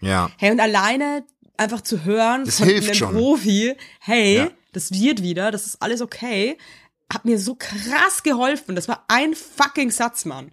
[0.00, 0.30] Ja.
[0.38, 1.24] Hey, und alleine
[1.56, 3.14] einfach zu hören Das von einem schon.
[3.14, 4.50] Profi, hey, Ja.
[4.72, 6.56] das wird wieder, das ist alles okay,
[7.12, 8.74] hat mir so krass geholfen.
[8.76, 10.52] Das war ein fucking Satz, Mann.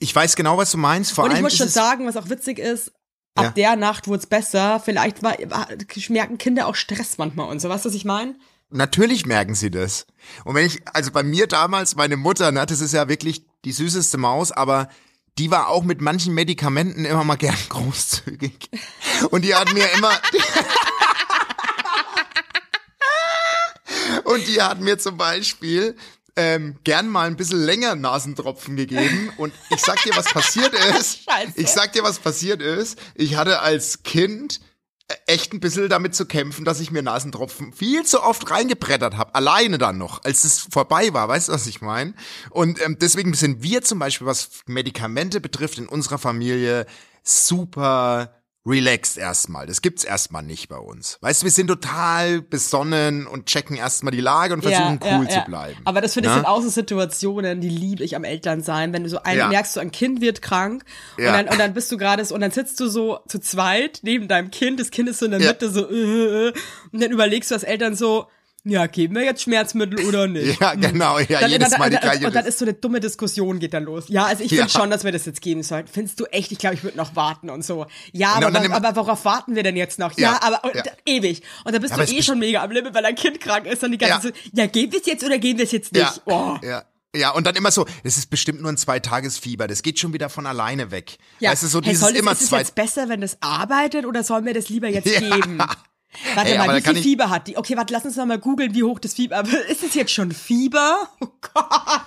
[0.00, 1.12] Ich weiß genau, was du meinst.
[1.12, 2.90] Vor und ich allem muss schon sagen, was auch witzig ist,
[3.34, 3.50] ab Ja.
[3.50, 4.80] der Nacht wurde es besser.
[4.84, 5.68] Vielleicht war, war,
[6.08, 7.68] merken Kinder auch Stress manchmal und so.
[7.68, 8.34] Weißt du, was ich meine?
[8.70, 10.06] Natürlich merken sie das.
[10.44, 13.72] Und wenn ich, also bei mir damals, meine Mutter, ne, das ist ja wirklich die
[13.72, 14.88] süßeste Maus, aber
[15.38, 18.70] die war auch mit manchen Medikamenten immer mal gern großzügig.
[19.30, 20.12] Und die hat mir immer,
[24.24, 25.96] und die hat mir zum Beispiel
[26.36, 29.32] ähm, gern mal ein bisschen länger Nasentropfen gegeben.
[29.36, 31.20] Und ich sag dir, was passiert ist.
[31.28, 31.52] Scheiße.
[31.56, 32.98] Ich sag dir, was passiert ist.
[33.14, 34.60] Ich hatte als Kind
[35.26, 39.34] echt ein bisschen damit zu kämpfen, dass ich mir Nasentropfen viel zu oft reingebrettert habe.
[39.34, 41.28] Alleine dann noch, als es vorbei war.
[41.28, 42.14] Weißt du, was ich meine?
[42.50, 46.86] Und ähm, deswegen sind wir zum Beispiel, was Medikamente betrifft, in unserer Familie
[47.22, 49.66] super relaxed erstmal.
[49.66, 51.18] Das gibt's erstmal nicht bei uns.
[51.20, 55.40] Weißt du, wir sind total besonnen und checken erstmal die Lage und versuchen cool zu
[55.46, 55.80] bleiben.
[55.84, 56.36] Aber das finde ich Ja?
[56.40, 59.48] sind auch so Situationen, die liebe ich am Elternsein, wenn du so ein, Ja.
[59.48, 60.84] merkst, so ein Kind wird krank
[61.18, 61.28] Ja.
[61.30, 64.00] und, dann, und dann bist du gerade so, und dann sitzt du so zu zweit
[64.02, 65.48] neben deinem Kind, das Kind ist so in der Ja.
[65.50, 66.52] Mitte so äh, äh,
[66.92, 68.28] und dann überlegst du als Eltern so,
[68.64, 70.60] ja, geben wir jetzt Schmerzmittel oder nicht?
[70.60, 71.18] Ja, genau.
[71.18, 72.26] Ja, Dann, jedes dann, Mal die und, gleiche.
[72.26, 74.04] und, dann ist so eine dumme Diskussion geht dann los.
[74.08, 74.58] Ja, also ich Ja.
[74.66, 75.88] finde schon, dass wir das jetzt geben sollten.
[75.92, 76.50] Findest du echt?
[76.52, 77.86] Ich glaube, ich würde noch warten und so.
[78.12, 80.16] Ja, Und aber, dann aber worauf warten wir denn jetzt noch?
[80.16, 80.82] Ja, Ja, aber und, ja.
[81.06, 81.42] ewig.
[81.64, 83.82] Und dann bist du es eh schon mega am Limit, weil dein Kind krank ist
[83.84, 84.34] und die ganze Ja.
[84.64, 86.02] Ja, geben wir es jetzt oder geben wir es jetzt nicht?
[86.02, 86.56] ja, Oh.
[86.62, 86.84] ja.
[87.16, 90.28] Ja, und dann immer so, das ist bestimmt nur ein Zweitagesfieber, das geht schon wieder
[90.28, 91.18] von alleine weg.
[91.38, 91.52] Ja.
[91.52, 92.58] Weißt du, so hey, dieses soll immer ist es zwei.
[92.58, 95.20] jetzt besser, wenn das arbeitet oder sollen wir das lieber jetzt Ja.
[95.20, 95.58] geben?
[96.34, 97.56] Warte Ey, mal, wie viel Fieber hat die?
[97.56, 99.42] Okay, warte, lass uns noch mal googeln, wie hoch das Fieber.
[99.68, 101.08] Ist es jetzt schon Fieber?
[101.20, 102.02] Oh Gott.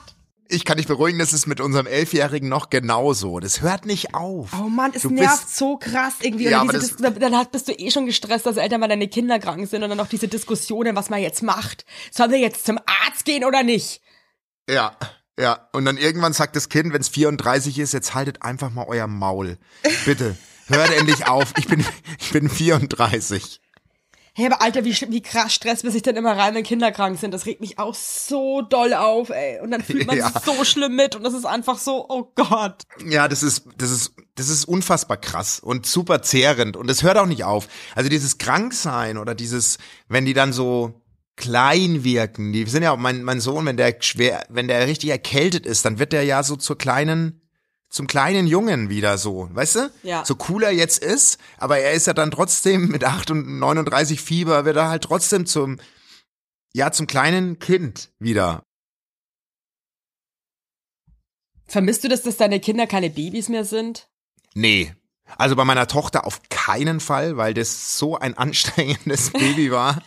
[0.50, 3.40] Ich kann dich beruhigen, das ist mit unserem Elfjährigen noch genauso.
[3.42, 4.50] Das hört nicht auf.
[4.58, 6.46] Oh Mann, es Du nervt so krass irgendwie.
[6.46, 9.40] Ja, diese, das- Dis- dann bist du eh schon gestresst, dass Eltern, weil deine Kinder
[9.40, 11.86] krank sind und dann noch diese Diskussionen, was man jetzt macht.
[12.12, 14.02] Sollen wir jetzt zum Arzt gehen oder nicht?
[14.70, 14.96] Ja,
[15.38, 15.68] ja.
[15.74, 19.08] Und dann irgendwann sagt das Kind, wenn es 34 ist, jetzt haltet einfach mal euer
[19.08, 19.58] Maul.
[20.06, 20.38] Bitte.
[20.68, 21.54] Hört endlich auf.
[21.58, 21.86] Ich bin,
[22.20, 23.60] ich bin 34.
[24.38, 27.18] Hey, aber Alter, wie, wie krass Stress bis ich dann immer rein, wenn Kinder krank
[27.18, 27.34] sind.
[27.34, 29.60] Das regt mich auch so doll auf, ey.
[29.62, 30.30] Und dann fühlt man Ja.
[30.30, 32.84] sich so schlimm mit und das ist einfach so, oh Gott.
[33.04, 37.18] Ja, das ist, das ist, das ist unfassbar krass und super zehrend und es hört
[37.18, 37.68] auch nicht auf.
[37.96, 41.02] Also dieses Kranksein oder dieses, wenn die dann so
[41.36, 45.10] klein wirken, die sind ja auch mein, mein Sohn, wenn der schwer, wenn der richtig
[45.10, 47.42] erkältet ist, dann wird der ja so zur kleinen,
[47.90, 49.92] zum kleinen Jungen wieder so, weißt du?
[50.04, 50.26] Ja.
[50.26, 54.22] So cool er jetzt ist, aber er ist ja dann trotzdem mit 8 und 39
[54.22, 55.80] Fieber, wird er halt trotzdem zum,
[56.74, 58.64] ja, zum kleinen Kind wieder.
[61.66, 64.10] Vermisst du das, dass deine Kinder keine Babys mehr sind?
[64.54, 64.94] Nee.
[65.38, 70.02] Also bei meiner Tochter auf keinen Fall, weil das so ein anstrengendes Baby war.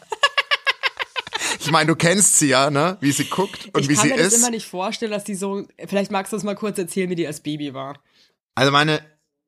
[1.60, 2.96] Ich meine, du kennst sie ja, ne?
[3.00, 4.38] Wie sie guckt und ich wie kann sie mir das ist.
[4.38, 7.26] immer nicht vorstellen, dass die so, vielleicht magst du uns mal kurz erzählen, wie die
[7.26, 7.98] als Baby war.
[8.54, 9.02] Also meine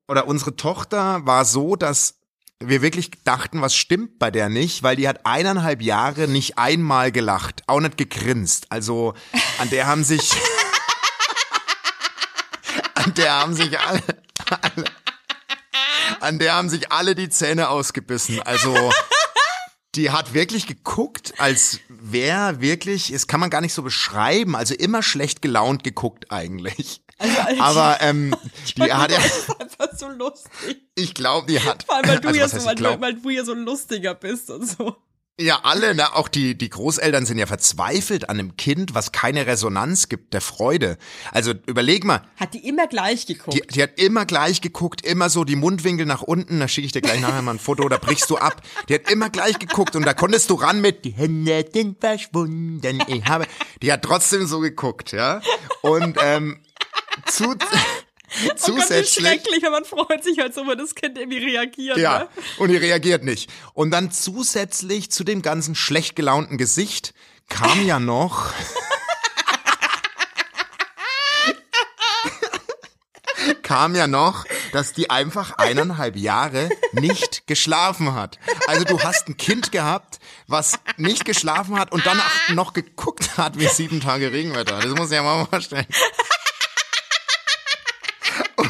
[0.07, 2.19] oder unsere Tochter war so, dass
[2.59, 7.11] wir wirklich dachten, was stimmt bei der nicht, weil die hat eineinhalb Jahre nicht einmal
[7.11, 8.71] gelacht, auch nicht gegrinst.
[8.71, 9.15] Also
[9.57, 10.31] an der haben sich
[12.93, 14.03] an der haben sich alle,
[14.61, 14.85] alle
[16.19, 18.39] an der haben sich alle die Zähne ausgebissen.
[18.43, 18.91] Also
[19.95, 24.73] die hat wirklich geguckt, als wäre wirklich, das kann man gar nicht so beschreiben, also
[24.73, 27.01] immer schlecht gelaunt geguckt eigentlich.
[27.59, 28.35] Aber ähm,
[28.77, 30.81] die hat ja, Das ist einfach so lustig.
[30.95, 31.83] ich glaube, die hat.
[31.83, 34.67] Vor allem, weil du, also, ja so, weil, weil du ja so lustiger bist und
[34.67, 34.95] so.
[35.39, 39.47] Ja, alle, ne, auch die, die Großeltern sind ja verzweifelt an einem Kind, was keine
[39.47, 40.97] Resonanz gibt, der Freude.
[41.31, 43.55] Also überleg mal, Hat die immer gleich geguckt.
[43.55, 46.91] die, die hat immer gleich geguckt, immer so die Mundwinkel nach unten, da schicke ich
[46.91, 48.61] dir gleich nachher mal ein Foto, da brichst du ab.
[48.89, 52.99] Die hat immer gleich geguckt und da konntest du ran mit, die Hände sind verschwunden,
[53.07, 53.45] ich habe,
[53.81, 55.41] die hat trotzdem so geguckt, ja.
[55.81, 56.59] Und, ähm,
[57.25, 57.55] zu,
[58.41, 59.13] oh Gott, zusätzlich.
[59.25, 61.97] schrecklich, wenn man freut sich halt so, wenn das Kind irgendwie reagiert.
[61.97, 62.27] Ja, Ne?
[62.57, 63.49] und die reagiert nicht.
[63.73, 67.13] Und dann zusätzlich zu dem ganzen schlecht gelaunten Gesicht
[67.49, 68.51] kam ja noch.
[73.63, 78.37] kam ja noch, dass die einfach eineinhalb Jahre nicht geschlafen hat.
[78.67, 83.57] Also du hast ein Kind gehabt, was nicht geschlafen hat und dann noch geguckt hat
[83.59, 84.79] wie sieben Tage Regenwetter.
[84.79, 85.87] Das muss ich ja mal vorstellen.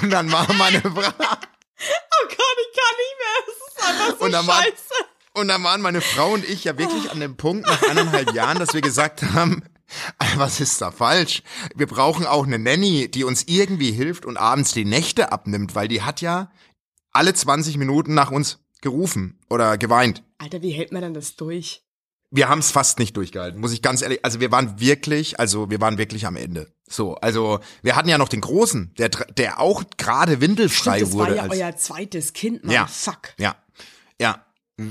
[0.03, 3.37] Und dann war meine Frau, Oh Gott, ich kann nicht mehr.
[3.47, 4.93] Es ist einfach so Und dann war- scheiße.
[5.35, 8.59] Und dann waren meine Frau und ich ja wirklich an dem Punkt nach eineinhalb Jahren,
[8.59, 9.63] dass wir gesagt haben,
[10.35, 11.41] was ist da falsch?
[11.73, 15.87] Wir brauchen auch eine Nanny, die uns irgendwie hilft und abends die Nächte abnimmt, weil
[15.87, 16.51] die hat ja
[17.13, 20.21] alle 20 Minuten nach uns gerufen oder geweint.
[20.37, 21.82] Alter, wie hält man denn das durch?
[22.33, 25.69] Wir haben es fast nicht durchgehalten, muss ich ganz ehrlich, also wir waren wirklich, also
[25.69, 26.67] wir waren wirklich am Ende.
[26.89, 31.13] So, also wir hatten ja noch den Großen, der, der auch gerade windelfrei Stimmt, das
[31.13, 31.37] wurde.
[31.37, 32.73] war ja euer zweites Kind, Mann.
[32.73, 33.35] ja, Fuck.
[33.37, 33.55] ja,
[34.19, 34.43] ja.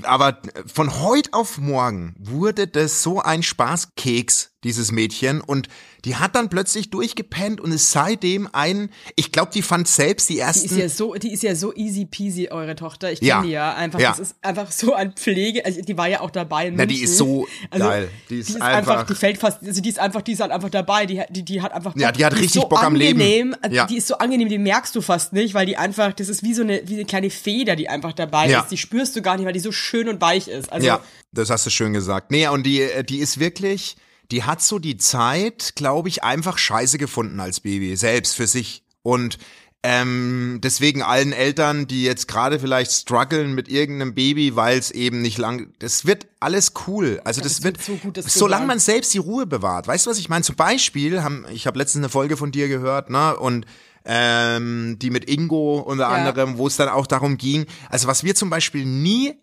[0.04, 0.40] Aber
[0.72, 5.40] von heute auf morgen wurde das so ein Spaßkeks, dieses Mädchen.
[5.40, 5.68] Und
[6.04, 10.34] die hat dann plötzlich durchgepennt und ist seitdem ein, ich glaube, die fand selbst die
[10.34, 10.66] Die ersten.
[10.66, 13.12] ist ja so, die ist ja so easy peasy, eure Tochter.
[13.12, 13.42] Ich kenne Ja.
[13.42, 14.00] die ja einfach.
[14.00, 14.10] Ja.
[14.10, 15.64] Das ist einfach so ein Pflege.
[15.64, 16.68] Also die war ja auch dabei.
[16.68, 18.08] In Na, die ist so also, geil.
[18.30, 20.70] Die ist einfach, einfach- die fällt fast, also die ist einfach, die ist halt einfach
[20.70, 21.06] dabei.
[21.06, 22.00] Die, die, die hat einfach Bock.
[22.02, 23.20] Ja, die hat ist richtig so Bock am Leben.
[23.20, 23.56] angenehm.
[23.62, 23.86] Also Ja.
[23.86, 26.54] Die ist so angenehm, die merkst du fast nicht, weil die einfach, das ist wie
[26.54, 28.60] so eine, wie eine kleine Feder, die einfach dabei Ja.
[28.60, 28.68] ist.
[28.70, 30.72] Die spürst du gar nicht, weil die so schön und weich ist.
[30.72, 31.00] Also, ja,
[31.32, 32.30] das hast du schön gesagt.
[32.30, 33.96] Nee, und die, die ist wirklich,
[34.32, 38.82] die hat so die Zeit, glaube ich, einfach scheiße gefunden als Baby, selbst für sich.
[39.02, 39.38] Und
[39.84, 45.22] ähm, deswegen allen Eltern, die jetzt gerade vielleicht strugglen mit irgendeinem Baby, weil es eben
[45.22, 47.20] nicht lang, das wird alles cool.
[47.24, 49.86] Also das, das wird, so gut, solange man selbst die Ruhe bewahrt.
[49.86, 50.44] Weißt du, was ich meine?
[50.44, 53.36] Zum Beispiel haben, ich habe letztens eine Folge von dir gehört, ne?
[53.36, 53.66] Und
[54.04, 56.08] ähm, die mit Ingo unter Ja.
[56.10, 57.66] anderem, wo es dann auch darum ging.
[57.90, 59.34] Also was wir zum Beispiel nie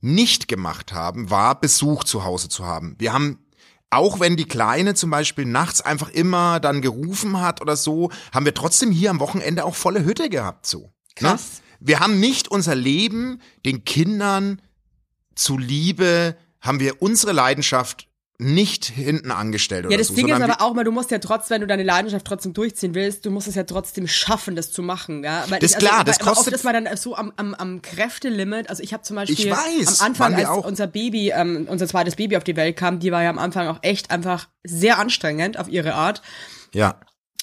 [0.00, 2.96] nicht gemacht haben, war Besuch zu Hause zu haben.
[2.98, 3.38] Wir haben
[3.90, 8.44] auch wenn die Kleine zum Beispiel nachts einfach immer dann gerufen hat oder so, haben
[8.44, 10.92] wir trotzdem hier am Wochenende auch volle Hütte gehabt, so.
[11.16, 11.62] Krass.
[11.80, 11.86] Ne?
[11.88, 14.60] Wir haben nicht unser Leben den Kindern
[15.34, 18.07] zuliebe, haben wir unsere Leidenschaft
[18.40, 20.14] nicht hinten angestellt oder Ja, das so.
[20.14, 22.94] Ding ist aber auch mal, du musst ja trotzdem, wenn du deine Leidenschaft trotzdem durchziehen
[22.94, 25.24] willst, du musst es ja trotzdem schaffen, das zu machen.
[25.24, 25.44] Ja?
[25.48, 27.82] Weil Das ist klar, weil- das kostet- Oft ist man dann so am, am, am
[27.82, 28.70] Kräftelimit.
[28.70, 30.64] Also ich habe zum Beispiel weiß, am Anfang, als auch.
[30.64, 33.66] unser Baby, ähm, unser zweites Baby auf die Welt kam, die war ja am Anfang
[33.66, 36.22] auch echt einfach sehr anstrengend auf ihre Art.
[36.72, 37.00] ja.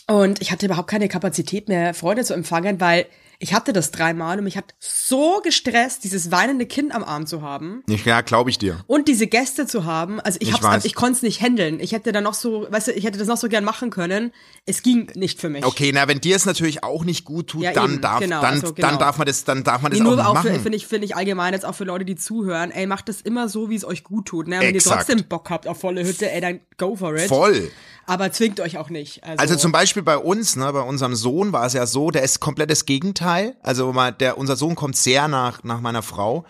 [0.07, 3.07] Und ich hatte überhaupt keine Kapazität mehr, Freude zu empfangen, weil
[3.39, 7.41] ich hatte das dreimal und mich hat so gestresst, dieses weinende Kind am Arm zu
[7.41, 7.83] haben.
[7.87, 8.83] Ja, glaube ich dir.
[8.87, 11.79] Und diese Gäste zu haben, also ich, Ich hab's, ich konnte es nicht handeln.
[11.79, 14.31] Ich hätte da noch so, weißt du, ich hätte das noch so gern machen können.
[14.65, 15.65] Es ging nicht für mich.
[15.65, 18.41] Okay, na, wenn dir es natürlich auch nicht gut tut, Ja, dann eben, darf, genau,
[18.41, 18.87] dann, also genau.
[18.89, 20.53] dann darf man das, dann darf man das Nee, auch nur auch machen.
[20.53, 23.21] für, finde ich, finde ich allgemein jetzt auch für Leute, die zuhören, ey, macht das
[23.21, 24.47] immer so, wie es euch gut tut.
[24.47, 24.59] Ne?
[24.59, 25.09] Wenn Exakt.
[25.09, 27.27] ihr trotzdem Bock habt auf volle Hütte, ey, dann go for it.
[27.27, 27.69] Voll.
[28.07, 29.23] Aber zwingt euch auch nicht.
[29.23, 32.21] Also, Also zum Beispiel bei uns, ne, bei unserem Sohn war es ja so, der
[32.21, 33.24] ist komplett das Gegenteil.
[33.61, 36.45] Also mal, der, unser Sohn kommt sehr nach, nach meiner Frau.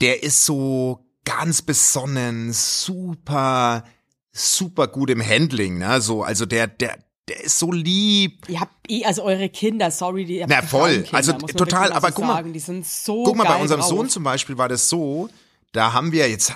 [0.00, 3.84] Der ist so ganz besonnen, super,
[4.32, 8.48] super gut im Handling, ne, so, also der, der, der ist so lieb.
[8.48, 11.02] Ihr habt eh, also eure Kinder, sorry, die Na, voll.
[11.04, 12.52] Traumkinder, Also total, mal aber so guck mal- sagen.
[12.52, 13.90] die sind so Guck mal, bei unserem drauf.
[13.90, 15.28] Sohn zum Beispiel war das so,
[15.72, 16.54] da haben wir jetzt,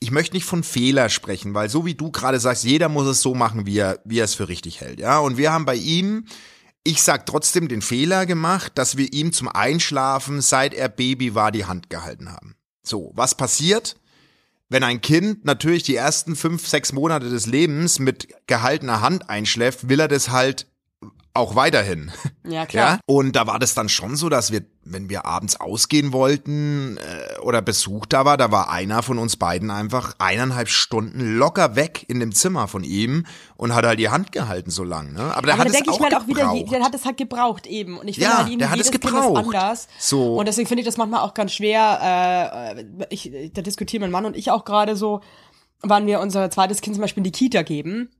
[0.00, 3.20] ich möchte nicht von Fehler sprechen, weil so wie du gerade sagst, jeder muss es
[3.22, 5.18] so machen, wie er, wie er es für richtig hält, ja.
[5.18, 6.24] Und wir haben bei ihm,
[6.88, 11.52] ich sag trotzdem den Fehler gemacht, dass wir ihm zum Einschlafen, seit er Baby war,
[11.52, 12.56] die Hand gehalten haben.
[12.82, 13.96] So, was passiert?
[14.70, 19.90] Wenn ein Kind natürlich die ersten fünf, sechs Monate des Lebens mit gehaltener Hand einschläft,
[19.90, 20.66] will er das halt
[21.34, 22.10] auch weiterhin.
[22.44, 22.94] Ja, klar.
[22.94, 23.00] Ja?
[23.06, 27.38] Und da war das dann schon so, dass wir, wenn wir abends ausgehen wollten äh,
[27.40, 32.04] oder Besuch da war, da war einer von uns beiden einfach eineinhalb Stunden locker weg
[32.08, 33.24] in dem Zimmer von ihm
[33.56, 35.12] und hat halt die Hand gehalten so lang.
[35.12, 35.20] Ne?
[35.36, 36.94] Aber der Aber hat da es denke ich auch mir halt auch wieder, der hat
[36.94, 37.98] es halt gebraucht eben.
[37.98, 39.44] Und ich finde Ja, halt eben, der hat es gebraucht.
[39.44, 39.88] anders.
[39.98, 40.36] So.
[40.36, 42.74] Und deswegen finde ich das manchmal auch ganz schwer.
[42.76, 45.20] Äh, ich, da diskutieren mein Mann und ich auch gerade so,
[45.82, 48.10] wann wir unser zweites Kind zum Beispiel in die Kita geben.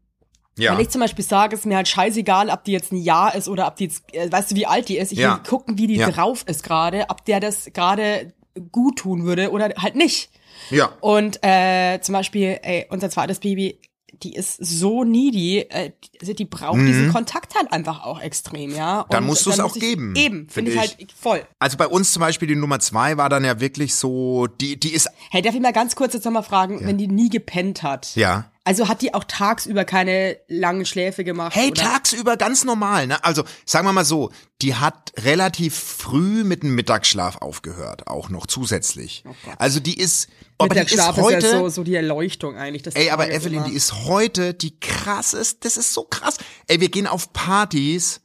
[0.59, 0.73] Ja.
[0.73, 3.49] Wenn ich zum Beispiel sage, ist mir halt scheißegal, ob die jetzt ein Jahr ist
[3.49, 5.12] oder ob die jetzt, äh, weißt du, wie alt die ist.
[5.12, 5.37] Ich Ja.
[5.37, 6.11] will gucken, wie die Ja.
[6.11, 8.33] drauf ist gerade, ob der das gerade
[8.73, 10.31] gut tun würde oder halt nicht.
[10.71, 10.90] ja.
[11.01, 13.79] Und äh, zum Beispiel, ey, unser zweites Baby,
[14.25, 19.03] die ist so needy, äh, die, die braucht diesen Kontakt halt einfach auch extrem, ja.
[19.03, 19.11] Mhm.
[19.11, 20.81] Dann Und musst du's dann auch geben, Eben, find finde ich ich.
[20.99, 21.47] halt voll.
[21.61, 24.92] Also bei uns zum Beispiel die Nummer zwei war dann ja wirklich so, die, die
[24.92, 28.16] ist, Hey, darf ich mal ganz kurz jetzt nochmal fragen, wenn die nie gepennt hat?
[28.16, 28.51] ja.
[28.68, 31.57] Also hat die auch tagsüber keine langen Schläfe gemacht?
[31.57, 31.81] Hey, oder?
[31.85, 33.24] tagsüber ganz normal, ne?
[33.24, 38.46] Also, sagen wir mal so, die hat relativ früh mit dem Mittagsschlaf aufgehört, auch noch
[38.46, 39.24] zusätzlich.
[39.57, 40.28] also die ist,
[40.59, 42.83] aber die ist Mittagsschlaf ist, heute, ja so, so die Erleuchtung eigentlich.
[42.83, 43.68] des ey, aber Evelyn, immer.
[43.68, 46.37] die ist heute die krasseste, das ist so krass.
[46.66, 48.20] Ey, wir gehen auf Partys,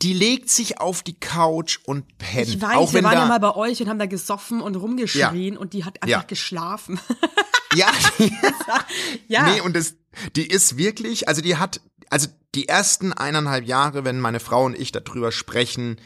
[0.00, 2.48] die legt sich auf die Couch und pennt.
[2.48, 5.58] Ich weiß, auch wir waren ja mal bei euch und haben da gesoffen und rumgeschrien
[5.58, 6.26] und die hat einfach Ja.
[6.26, 6.98] geschlafen.
[7.74, 7.92] ja,
[9.28, 9.48] ja.
[9.48, 9.94] Nee, und das,
[10.36, 14.78] die ist wirklich, also die hat, also die ersten eineinhalb Jahre, wenn meine Frau und
[14.78, 16.00] ich darüber sprechen,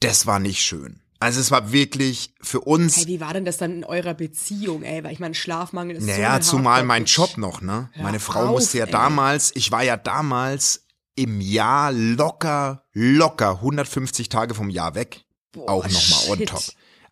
[0.00, 1.00] das war nicht schön.
[1.22, 4.82] Also es war wirklich für uns, Hey, wie war denn das dann in eurer Beziehung,
[4.82, 5.04] ey?
[5.04, 7.04] Weil ich meine, Schlafmangel ist so naja, eine zumal mein.
[7.04, 7.90] Job noch, ne?
[7.92, 8.90] Hör Meine Frau auf, musste ja ey.
[8.90, 15.24] damals, ich war ja damals im Jahr locker, locker 150 Tage vom Jahr weg.
[15.52, 16.62] Boah, auch nochmal on top.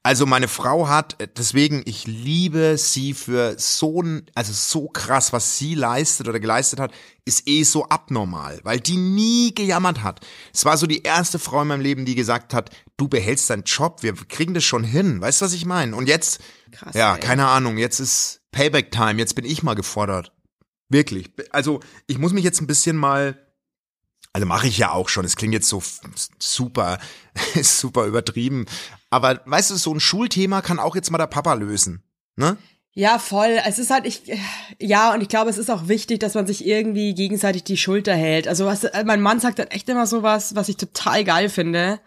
[0.08, 5.34] Also meine Frau hat, äh, deswegen, ich liebe sie für so, ein- also so krass,
[5.34, 6.92] was sie leistet oder geleistet hat,
[7.26, 10.20] ist eh so abnormal, weil die nie gejammert hat.
[10.54, 13.64] Es war so die erste Frau in meinem Leben, die gesagt hat, du behältst deinen
[13.64, 15.20] Job, wir kriegen das schon hin.
[15.20, 15.94] Weißt du, was ich meine?
[15.94, 16.40] Und jetzt,
[16.72, 17.20] Krass, ja, ey.
[17.20, 20.32] keine Ahnung, jetzt ist Payback-Time, jetzt bin ich mal gefordert.
[20.88, 21.30] Wirklich.
[21.50, 23.44] Also ich muss mich jetzt ein bisschen mal
[24.34, 25.24] also mache ich ja auch schon.
[25.24, 25.82] Es klingt jetzt so
[26.38, 26.98] super,
[27.62, 28.66] super übertrieben.
[29.10, 32.02] Aber weißt du, so ein Schulthema kann auch jetzt mal der Papa lösen.
[32.36, 32.56] Ne?
[32.92, 33.58] Ja, voll.
[33.64, 34.22] Es ist halt, ich,
[34.80, 38.14] ja, und ich glaube, es ist auch wichtig, dass man sich irgendwie gegenseitig die Schulter
[38.14, 38.48] hält.
[38.48, 42.00] Also was, äh, mein Mann sagt dann echt immer sowas, was ich total geil finde,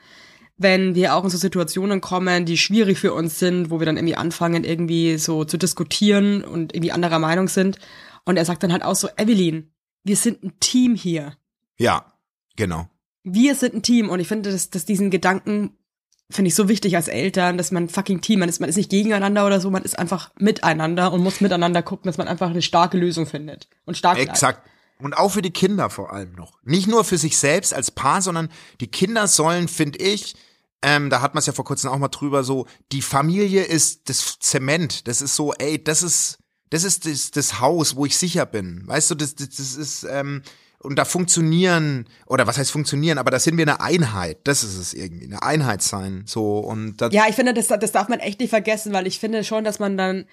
[0.57, 3.97] wenn wir auch in so Situationen kommen, die schwierig für uns sind, wo wir dann
[3.97, 7.79] irgendwie anfangen, irgendwie so zu diskutieren und irgendwie anderer Meinung sind.
[8.25, 9.71] Und er sagt dann halt auch so, Evelyn,
[10.03, 11.37] wir sind ein Team hier.
[11.77, 12.13] Ja,
[12.57, 12.87] genau.
[13.23, 14.09] Wir sind ein Team.
[14.09, 15.77] Und ich finde, dass, dass diesen Gedanken
[16.31, 18.89] finde ich so wichtig als Eltern, dass man fucking Team, man ist, man ist nicht
[18.89, 22.61] gegeneinander oder so, man ist einfach miteinander und muss miteinander gucken, dass man einfach eine
[22.61, 24.31] starke Lösung findet und stark bleibt.
[24.31, 24.67] Exakt.
[24.99, 26.59] Und auch für die Kinder vor allem noch.
[26.63, 30.35] Nicht nur für sich selbst als Paar, sondern die Kinder sollen, finde ich,
[30.83, 34.09] ähm, da hat man es ja vor kurzem auch mal drüber, so, die Familie ist
[34.09, 35.07] das Zement.
[35.07, 36.39] Das ist so, ey, das ist,
[36.69, 38.83] das ist das, das Haus, wo ich sicher bin.
[38.87, 40.41] Weißt du, das, das, das ist, ähm,
[40.83, 44.39] und da funktionieren, oder was heißt funktionieren, aber da sind wir eine Einheit.
[44.45, 46.23] Das ist es irgendwie, eine Einheit sein.
[46.25, 49.19] So, und das, Ja, ich finde, das, das darf man echt nicht vergessen, weil ich
[49.19, 50.25] finde schon, dass man dann,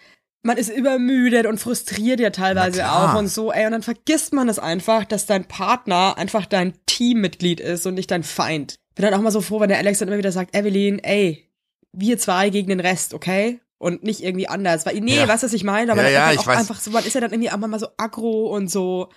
[0.42, 4.48] man ist übermüdet und frustriert ja teilweise auch und so, ey, und dann vergisst man
[4.48, 8.76] es einfach, dass dein Partner einfach dein Teammitglied ist und nicht dein Feind.
[8.94, 11.48] Bin dann auch mal so froh, wenn der Alex dann immer wieder sagt, Evelyn, ey,
[11.92, 13.61] wir zwei gegen den Rest, okay?
[13.78, 14.87] Und nicht irgendwie anders.
[14.87, 15.28] Weil, nee, Ja.
[15.28, 15.92] weißt du, was ich meine?
[15.92, 16.58] Aber Ja, ja, auch weiß.
[16.58, 19.08] einfach so, man ist ja dann irgendwie auch mal so aggro und so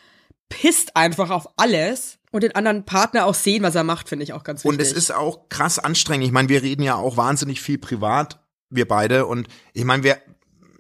[0.52, 4.34] pisst einfach auf alles und den anderen Partner auch sehen, was er macht, finde ich
[4.34, 4.70] auch ganz wichtig.
[4.80, 6.26] Und es ist auch krass anstrengend.
[6.28, 9.26] Ich meine, wir reden ja auch wahnsinnig viel privat, wir beide.
[9.26, 10.18] Und ich meine, wir,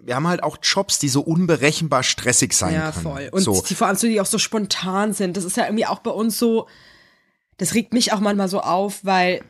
[0.01, 3.03] wir haben halt auch Jobs, die so unberechenbar stressig sein Ja, können.
[3.03, 3.29] voll.
[3.31, 3.63] Und so.
[3.67, 5.35] die vor allem so, die auch so spontan sind.
[5.35, 6.67] Das ist ja irgendwie auch bei uns so,
[7.57, 9.43] das regt mich auch manchmal so auf, weil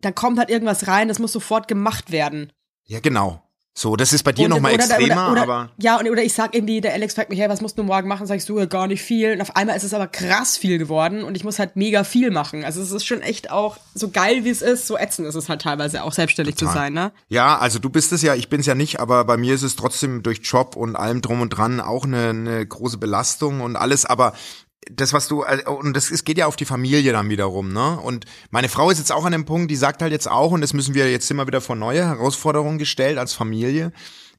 [0.00, 2.52] da kommt halt irgendwas rein, das muss sofort gemacht werden.
[2.84, 3.42] Ja, genau.
[3.76, 6.54] So, das ist bei dir nochmal extremer, oder, oder, aber Ja, und, oder ich sag
[6.54, 8.24] irgendwie, der Alex fragt mich, hey, was musst du morgen machen?
[8.24, 9.32] Sag ich so, ja, gar nicht viel.
[9.32, 12.30] Und auf einmal ist es aber krass viel geworden und ich muss halt mega viel
[12.30, 12.64] machen.
[12.64, 15.48] Also es ist schon echt auch, so geil wie es ist, so ätzend ist es
[15.48, 16.82] halt teilweise auch selbstständig zu Total.
[16.82, 17.12] sein, ne?
[17.28, 19.74] ja, also du bist es ja, ich bin's ja nicht, aber bei mir ist es
[19.74, 24.06] trotzdem durch Job und allem drum und dran auch eine, eine große Belastung und alles,
[24.06, 24.34] aber
[24.90, 27.98] das, was du, äh, und das es geht ja auf die Familie dann wiederum, ne?
[28.00, 30.60] Und meine Frau ist jetzt auch an dem Punkt, die sagt halt jetzt auch, und
[30.60, 33.92] das müssen wir jetzt immer wieder vor neue Herausforderungen gestellt als Familie,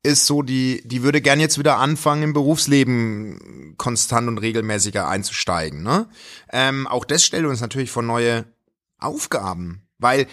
[0.03, 5.83] ist so, die, die würde gern jetzt wieder anfangen, im Berufsleben konstant und regelmäßiger einzusteigen,
[5.83, 6.09] ne?
[6.51, 8.45] Ähm, auch das stellt uns natürlich vor neue
[8.99, 10.27] Aufgaben, weil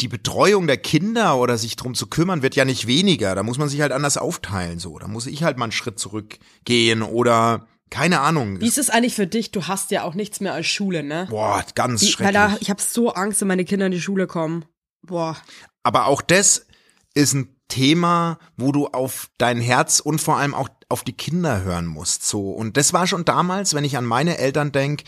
[0.00, 3.34] die Betreuung der Kinder oder sich drum zu kümmern wird ja nicht weniger.
[3.34, 4.98] Da muss man sich halt anders aufteilen, so.
[4.98, 8.60] Da muss ich halt mal einen Schritt zurückgehen oder keine Ahnung.
[8.60, 9.52] Wie ist es eigentlich für dich?
[9.52, 11.28] Du hast ja auch nichts mehr als Schule, ne?
[11.30, 12.34] Boah, ganz weil schrecklich.
[12.34, 14.64] da, ich habe so Angst, wenn meine Kinder in die Schule kommen.
[15.02, 15.36] Boah.
[15.84, 16.66] Aber auch das
[17.14, 21.62] ist ein Thema, wo du auf dein Herz und vor allem auch auf die Kinder
[21.62, 22.26] hören musst.
[22.26, 22.50] So.
[22.50, 25.04] Und das war schon damals, wenn ich an meine Eltern denk.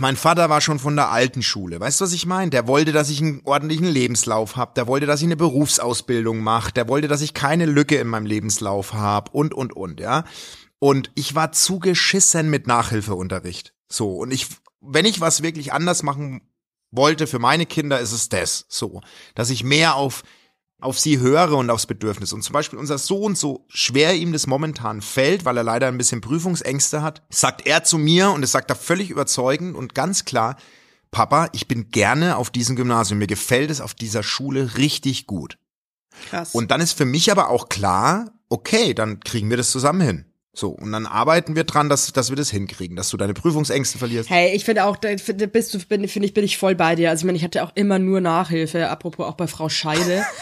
[0.00, 1.78] Mein Vater war schon von der alten Schule.
[1.80, 2.50] Weißt du, was ich meine?
[2.50, 4.72] Der wollte, dass ich einen ordentlichen Lebenslauf habe.
[4.74, 6.72] Der wollte, dass ich eine Berufsausbildung mache.
[6.72, 9.30] Der wollte, dass ich keine Lücke in meinem Lebenslauf habe.
[9.32, 10.24] Und, und, und, ja.
[10.78, 13.74] Und ich war zugeschissen mit Nachhilfeunterricht.
[13.88, 14.16] So.
[14.16, 14.46] Und ich,
[14.80, 16.42] wenn ich was wirklich anders machen
[16.90, 18.66] wollte für meine Kinder, ist es das.
[18.68, 19.00] So.
[19.34, 20.22] Dass ich mehr auf
[20.80, 22.32] auf sie höre und aufs Bedürfnis.
[22.32, 25.98] Und zum Beispiel unser Sohn, so schwer ihm das momentan fällt, weil er leider ein
[25.98, 30.24] bisschen Prüfungsängste hat, sagt er zu mir, und das sagt er völlig überzeugend und ganz
[30.24, 30.56] klar,
[31.10, 33.18] Papa, ich bin gerne auf diesem Gymnasium.
[33.18, 35.58] Mir gefällt es auf dieser Schule richtig gut.
[36.28, 36.54] Krass.
[36.54, 40.27] Und dann ist für mich aber auch klar, okay, dann kriegen wir das zusammen hin.
[40.58, 43.96] So, und dann arbeiten wir dran, dass, dass wir das hinkriegen, dass du deine Prüfungsängste
[43.96, 44.28] verlierst.
[44.28, 47.10] Hey, ich finde auch, bist du, bin, finde ich, bin ich voll bei dir.
[47.10, 50.26] Also ich meine, ich hatte auch immer nur Nachhilfe, apropos auch bei Frau Scheide.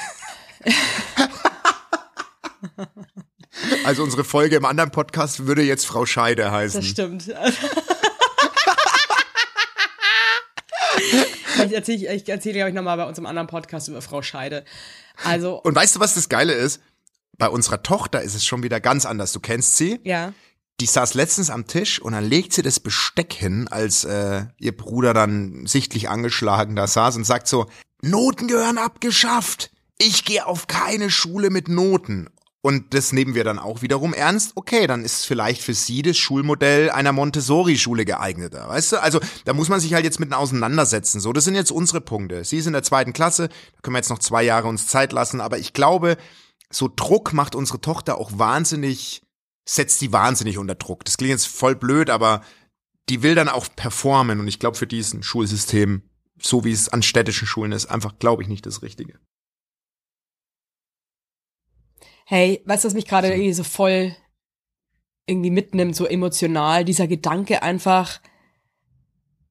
[3.84, 6.80] Also unsere Folge im anderen Podcast würde jetzt Frau Scheide heißen.
[6.80, 7.28] Das stimmt.
[11.66, 14.64] ich erzähle, ich erzähle, glaube ich, nochmal bei unserem anderen Podcast über Frau Scheide.
[15.24, 16.80] Also, Und weißt du, was das Geile ist?
[17.38, 19.32] Bei unserer Tochter ist es schon wieder ganz anders.
[19.32, 20.00] Du kennst sie.
[20.04, 20.32] ja.
[20.78, 24.76] Die saß letztens am Tisch und dann legt sie das Besteck hin, als äh, ihr
[24.76, 27.64] Bruder dann sichtlich angeschlagen da saß und sagt so,
[28.02, 29.70] Noten gehören abgeschafft.
[29.96, 32.28] Ich gehe auf keine Schule mit Noten.
[32.66, 36.16] und das nehmen wir dann auch wiederum ernst, okay, dann ist vielleicht für sie das
[36.18, 39.02] Schulmodell einer Montessori-Schule geeigneter, weißt du?
[39.02, 41.20] Also da muss man sich halt jetzt mit auseinandersetzen.
[41.20, 42.42] So, das sind jetzt unsere Punkte.
[42.44, 45.12] Sie ist in der zweiten Klasse, da können wir jetzt noch zwei Jahre uns Zeit
[45.12, 46.16] lassen, aber ich glaube,
[46.72, 49.22] so Druck macht unsere Tochter auch wahnsinnig,
[49.68, 51.04] setzt sie wahnsinnig unter Druck.
[51.04, 52.42] Das klingt jetzt voll blöd, aber
[53.08, 56.02] die will dann auch performen und ich glaube für diesen Schulsystem,
[56.40, 59.18] so wie es an städtischen Schulen ist, einfach glaube ich nicht das Richtige.
[62.24, 64.16] Hey, weißt du, was mich gerade irgendwie so voll
[65.26, 68.20] irgendwie mitnimmt, so emotional, dieser Gedanke einfach,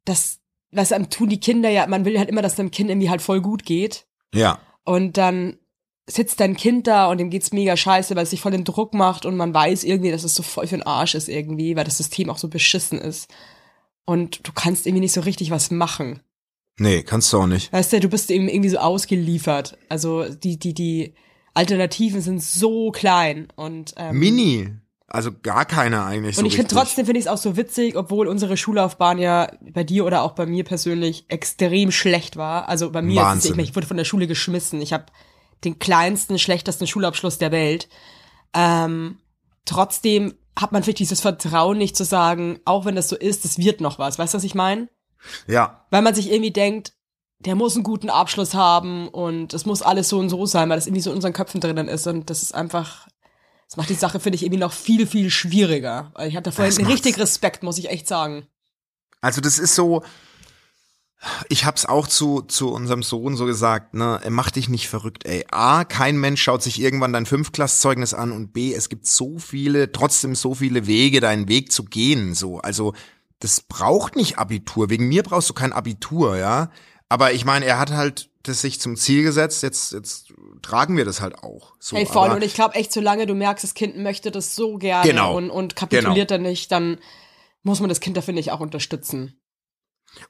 [0.03, 0.41] dass,
[0.71, 3.21] was am tun die Kinder ja, man will halt immer, dass dem Kind irgendwie halt
[3.21, 4.07] voll gut geht.
[4.33, 4.59] Ja.
[4.83, 5.57] Und dann
[6.07, 8.93] sitzt dein Kind da und dem geht's mega scheiße, weil es sich voll den Druck
[8.93, 11.83] macht und man weiß irgendwie, dass es so voll für den Arsch ist irgendwie, weil
[11.83, 13.33] das System auch so beschissen ist.
[14.05, 16.19] Und du kannst irgendwie nicht so richtig was machen.
[16.77, 17.73] Nee, kannst du auch nicht.
[17.73, 19.77] Weißt du, du bist eben irgendwie so ausgeliefert.
[19.89, 21.15] Also die, die, die
[21.53, 24.69] Alternativen sind so klein und ähm, Mini.
[25.07, 26.37] Also gar keine eigentlich.
[26.37, 29.49] und so ich finde trotzdem finde ich es auch so witzig, obwohl unsere Schullaufbahn ja
[29.61, 32.67] bei dir oder auch bei mir persönlich extrem schlecht war.
[32.67, 34.81] Also bei mir ist ich, ich wurde von der Schule geschmissen.
[34.81, 35.05] Ich habe
[35.63, 37.87] den kleinsten, schlechtesten Schulabschluss der Welt.
[38.53, 39.19] Ähm,
[39.65, 43.57] trotzdem hat man vielleicht dieses Vertrauen nicht zu sagen, auch wenn das so ist, es
[43.57, 44.17] wird noch was.
[44.17, 44.89] Weißt du, was ich meine?
[45.47, 46.93] Ja, Weil man sich irgendwie denkt,
[47.39, 50.77] der muss einen guten Abschluss haben und es muss alles so und so sein, weil
[50.77, 53.07] das irgendwie so in unseren Köpfen drinnen ist und das ist einfach,
[53.67, 56.13] das macht die Sache, finde ich, irgendwie noch viel, viel schwieriger.
[56.25, 58.47] Ich hatte vorhin richtig Respekt, muss ich echt sagen.
[59.21, 60.03] also das ist so.
[61.49, 65.45] Ich hab's auch zu, zu unserem Sohn so gesagt, ne, mach dich nicht verrückt, ey.
[65.49, 69.91] A, kein Mensch schaut sich irgendwann dein Fünftklassezeugnis an und B, es gibt so viele,
[69.91, 72.59] trotzdem so viele Wege, deinen Weg zu gehen, so.
[72.59, 72.93] Also,
[73.39, 74.89] das braucht nicht Abitur.
[74.89, 76.69] Wegen mir brauchst du kein Abitur, ja.
[77.09, 81.05] Aber ich meine, er hat halt das sich zum Ziel gesetzt, jetzt, jetzt tragen wir
[81.05, 81.73] das halt auch.
[81.79, 82.29] So, hey, voll.
[82.29, 85.35] Und ich glaube echt, solange du merkst, das Kind möchte das so gerne Genau.
[85.35, 86.99] und, und kapituliert dann nicht, dann
[87.63, 89.39] muss man das Kind da, finde ich, auch unterstützen.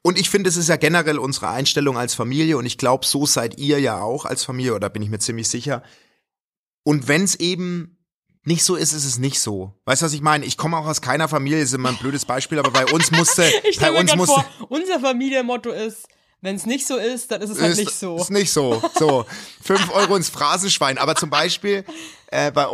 [0.02, 3.26] Und ich finde, es ist ja generell unsere Einstellung als Familie und ich glaube, so
[3.26, 5.84] seid ihr ja auch als Familie, oder bin ich mir ziemlich sicher.
[6.84, 7.98] Und wenn es eben
[8.44, 9.74] nicht so ist, ist es nicht so.
[9.86, 10.46] Weißt du, was ich meine?
[10.46, 13.44] Ich komme auch aus keiner Familie, ist immer ein blödes Beispiel, aber bei uns musste,
[13.64, 16.08] Ich bei uns musste, vor, unser Familienmotto ist,
[16.42, 18.18] wenn es nicht so ist, dann ist es halt ist, nicht so.
[18.18, 18.82] Ist nicht so.
[19.00, 19.26] So,
[19.64, 21.00] fünf Euro ins Phrasenschwein.
[21.00, 21.84] Aber zum Beispiel,
[22.28, 22.68] äh, bei,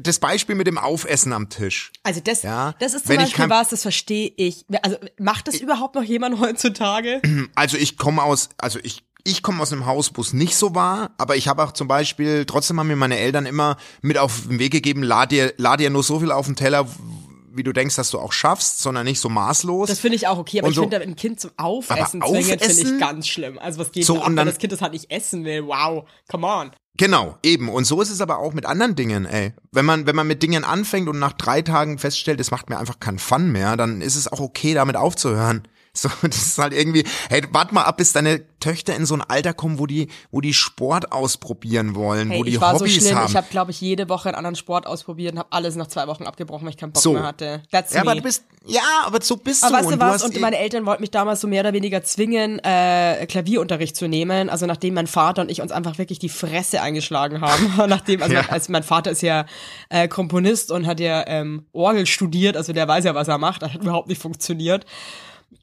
[0.00, 1.92] das Beispiel mit dem Aufessen am Tisch.
[2.02, 4.64] Also das, Ja, das ist zum ich Beispiel was, das verstehe ich.
[4.82, 7.20] Also macht das überhaupt noch jemand heutzutage?
[7.54, 10.74] Also ich komme aus, also ich ich komme aus einem Haus, wo es nicht so
[10.74, 14.46] war, aber ich habe auch zum Beispiel, trotzdem haben mir meine Eltern immer mit auf
[14.48, 16.86] den Weg gegeben, lad dir, lad dir nur so viel auf den Teller,
[17.56, 19.88] wie du denkst, dass du auch schaffst, sondern nicht so maßlos.
[19.88, 22.42] Das finde ich auch okay, aber Und ich so- finde, ein Kind zum Aufessen zwingen,
[22.44, 22.98] finde ich Aufessen?
[22.98, 23.58] ganz schlimm.
[23.58, 25.66] Also was geht So, so, ab, und wenn das Kind das halt nicht essen will?
[25.66, 26.70] Wow, come on.
[26.98, 27.68] Genau, eben.
[27.68, 29.52] Und so ist es aber auch mit anderen Dingen, ey.
[29.70, 32.78] Wenn man, wenn man mit Dingen anfängt und nach drei Tagen feststellt, es macht mir
[32.78, 35.62] einfach keinen Fun mehr, dann ist es auch okay, damit aufzuhören.
[35.96, 39.22] So, das ist halt irgendwie, hey, warte mal ab, bis deine Töchter in so ein
[39.22, 42.94] Alter kommen, wo die, wo die Sport ausprobieren wollen, Hey, wo die ich war Hobbys
[42.96, 43.16] so schlimm.
[43.16, 43.30] haben.
[43.30, 46.06] Ich habe, glaube ich, jede Woche einen anderen Sport ausprobiert und habe alles nach zwei
[46.06, 47.12] Wochen abgebrochen, weil ich keinen Bock So.
[47.14, 47.62] mehr hatte.
[47.70, 48.10] That's ja, me.
[48.10, 49.76] aber du bist, ja, aber so bist Aber du.
[49.78, 50.22] weißt du und was?
[50.24, 54.08] Und eh- meine Eltern wollten mich damals so mehr oder weniger zwingen, äh, Klavierunterricht zu
[54.08, 54.48] nehmen.
[54.50, 57.72] Also nachdem mein Vater und ich uns einfach wirklich die Fresse eingeschlagen haben.
[57.88, 58.42] nachdem, also, Ja.
[58.42, 59.46] mein, also mein Vater ist ja
[59.88, 63.62] äh, Komponist und hat ja ähm, Orgel studiert, also der weiß ja, was er macht.
[63.62, 64.84] Das hat überhaupt nicht funktioniert.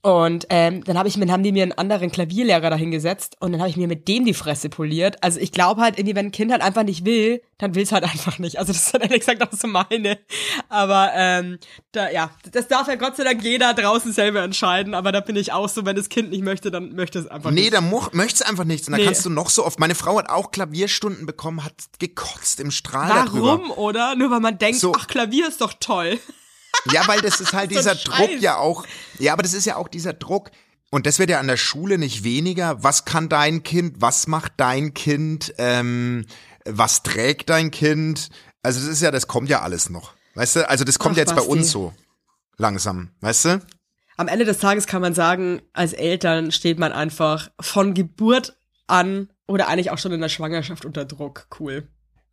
[0.01, 3.61] Und ähm, dann hab ich, dann haben die mir einen anderen Klavierlehrer dahingesetzt und dann
[3.61, 5.15] habe ich mir mit dem die Fresse poliert.
[5.23, 7.93] Also ich glaube halt irgendwie, wenn ein Kind halt einfach nicht will, dann will es
[7.93, 8.59] halt einfach nicht.
[8.59, 10.19] Also das ist halt ehrlich gesagt auch so meine.
[10.67, 11.57] Aber ähm,
[11.93, 14.93] da, ja, das darf ja Gott sei Dank jeder draußen selber entscheiden.
[14.93, 17.51] Aber da bin ich auch so, wenn das Kind nicht möchte, dann möchte es einfach
[17.51, 17.73] Nee, nicht.
[17.73, 18.87] da mo- möchtest einfach nichts.
[18.89, 19.05] Und da Nee.
[19.05, 19.79] kannst du noch so oft.
[19.79, 23.59] Meine Frau hat auch Klavierstunden bekommen, hat gekotzt im Strahl darüber.
[23.59, 24.15] Warum, oder?
[24.15, 24.91] Nur weil man denkt, So.
[24.97, 26.19] ach, Klavier ist doch toll.
[26.91, 28.03] Ja, weil das ist halt ein dieser Scheiß.
[28.03, 28.85] Druck ja auch.
[29.19, 30.51] Ja, aber das ist ja auch dieser Druck.
[30.89, 32.83] Und das wird ja an der Schule nicht weniger.
[32.83, 33.95] Was kann dein Kind?
[33.99, 35.53] Was macht dein Kind?
[35.57, 36.25] Ähm,
[36.65, 38.29] was trägt dein Kind?
[38.61, 40.13] Also das ist ja, das kommt ja alles noch.
[40.35, 40.69] Weißt du?
[40.69, 41.51] Also das kommt Ach, jetzt bei Basti.
[41.51, 41.93] uns so
[42.57, 43.11] langsam.
[43.21, 43.61] Weißt du?
[44.17, 48.55] Am Ende des Tages kann man sagen, als Eltern steht man einfach von Geburt
[48.87, 51.47] an oder eigentlich auch schon in der Schwangerschaft unter Druck.
[51.59, 51.87] Cool.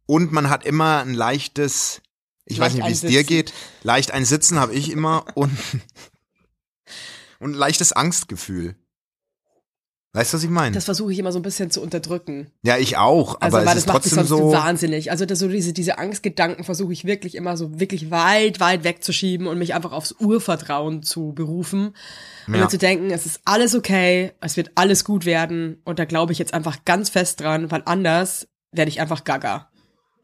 [0.07, 2.03] Und man hat immer ein leichtes,
[2.47, 5.51] ich weiß Leicht nicht, wie es dir geht, leicht ein Sitzen habe ich immer und,
[7.39, 8.75] und ein leichtes Angstgefühl.
[10.13, 10.75] Weißt du, was ich meine?
[10.75, 12.51] Das versuche ich immer so ein bisschen zu unterdrücken.
[12.65, 14.51] Ja, ich auch, Also, aber weil es das ist macht mich sonst so.
[14.51, 15.13] wahnsinnig.
[15.13, 19.47] Also, das, so diese, diese Angstgedanken versuche ich wirklich immer so wirklich weit, weit wegzuschieben
[19.47, 21.95] und mich einfach aufs Urvertrauen zu berufen.
[22.49, 22.63] Und Ja.
[22.63, 25.81] mir zu denken, es ist alles okay, es wird alles gut werden.
[25.85, 29.70] Und da glaube ich jetzt einfach ganz fest dran, weil anders werde ich einfach gaga.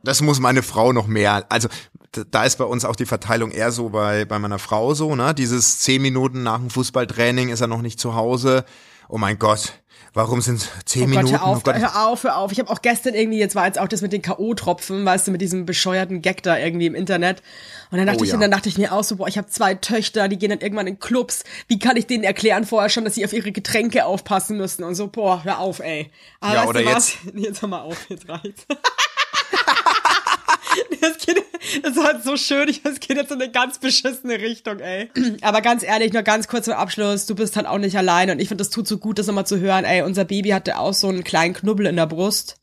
[0.06, 1.44] Das muss meine Frau noch mehr.
[1.48, 1.68] Also
[2.30, 5.34] da ist bei uns auch die Verteilung eher so bei, bei meiner Frau so, ne?
[5.34, 8.64] Dieses zehn Minuten nach dem Fußballtraining ist er noch nicht zu Hause.
[9.08, 9.74] Oh mein Gott,
[10.14, 11.32] warum sind zehn Oh Minuten?
[11.32, 12.52] Gott, hör auf, oh Gott, hör auf, hör auf.
[12.52, 15.30] Ich habe auch gestern irgendwie, jetzt war jetzt auch das mit den K.O.-Tropfen, weißt du,
[15.32, 17.42] mit diesem bescheuerten Gag da irgendwie im Internet.
[17.90, 18.34] Und dann dachte Oh ich, ja.
[18.36, 20.60] und dann dachte ich mir auch so, boah, ich habe zwei Töchter, die gehen dann
[20.60, 21.44] irgendwann in Clubs.
[21.68, 24.84] Wie kann ich denen erklären vorher schon, dass sie auf ihre Getränke aufpassen müssen?
[24.84, 26.10] Und so, boah, hör auf, ey.
[26.40, 27.12] Aber Ja, oder du was?
[27.34, 28.66] Jetzt hör mal auf, jetzt reicht's.
[31.82, 35.10] Das, war so schön, ich, das geht jetzt in eine ganz beschissene Richtung, ey.
[35.42, 38.40] Aber ganz ehrlich, nur ganz kurz zum Abschluss, du bist halt auch nicht allein und
[38.40, 40.94] ich finde, das tut so gut, das nochmal zu hören, ey, unser Baby hatte auch
[40.94, 42.56] so einen kleinen Knubbel in der Brust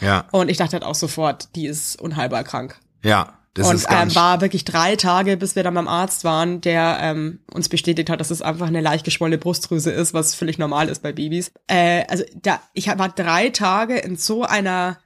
[0.00, 2.78] ja, und ich dachte halt auch sofort, die ist unheilbar krank.
[3.02, 4.12] ja, das und ist ganz.
[4.12, 8.10] ähm, war wirklich drei Tage, bis wir dann beim Arzt waren, der ähm, uns bestätigt
[8.10, 11.52] hat, dass es einfach eine leicht geschwollene Brustdrüse ist, was völlig normal ist bei Babys.
[11.68, 14.98] Äh, also da, ich war drei Tage in so einer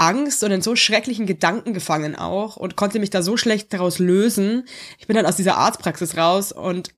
[0.00, 3.98] Angst und in so schrecklichen Gedanken gefangen auch und konnte mich da so schlecht daraus
[3.98, 4.66] lösen.
[4.98, 6.94] Ich bin dann aus dieser Arztpraxis raus und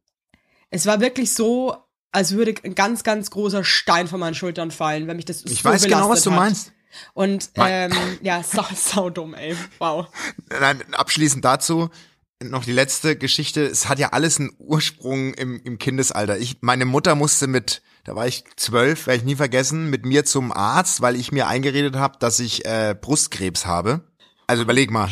[0.70, 1.76] es war wirklich so,
[2.12, 5.62] als würde ein ganz, ganz großer Stein von meinen Schultern fallen, wenn mich das ich
[5.62, 6.38] so weiß genau, was du hat.
[6.38, 6.72] meinst.
[7.14, 7.92] Und ähm,
[8.22, 9.56] ja, sau, sau dumm, ey.
[9.78, 10.06] Wow.
[10.60, 11.90] Nein, abschließend dazu
[12.44, 13.64] noch die letzte Geschichte.
[13.64, 16.38] Es hat ja alles einen Ursprung im, im Kindesalter.
[16.38, 20.24] Ich, meine Mutter musste mit, da war ich zwölf, werde ich nie vergessen, mit mir
[20.24, 24.02] zum Arzt, weil ich mir eingeredet habe, dass ich äh, Brustkrebs habe.
[24.46, 25.08] Also überleg mal,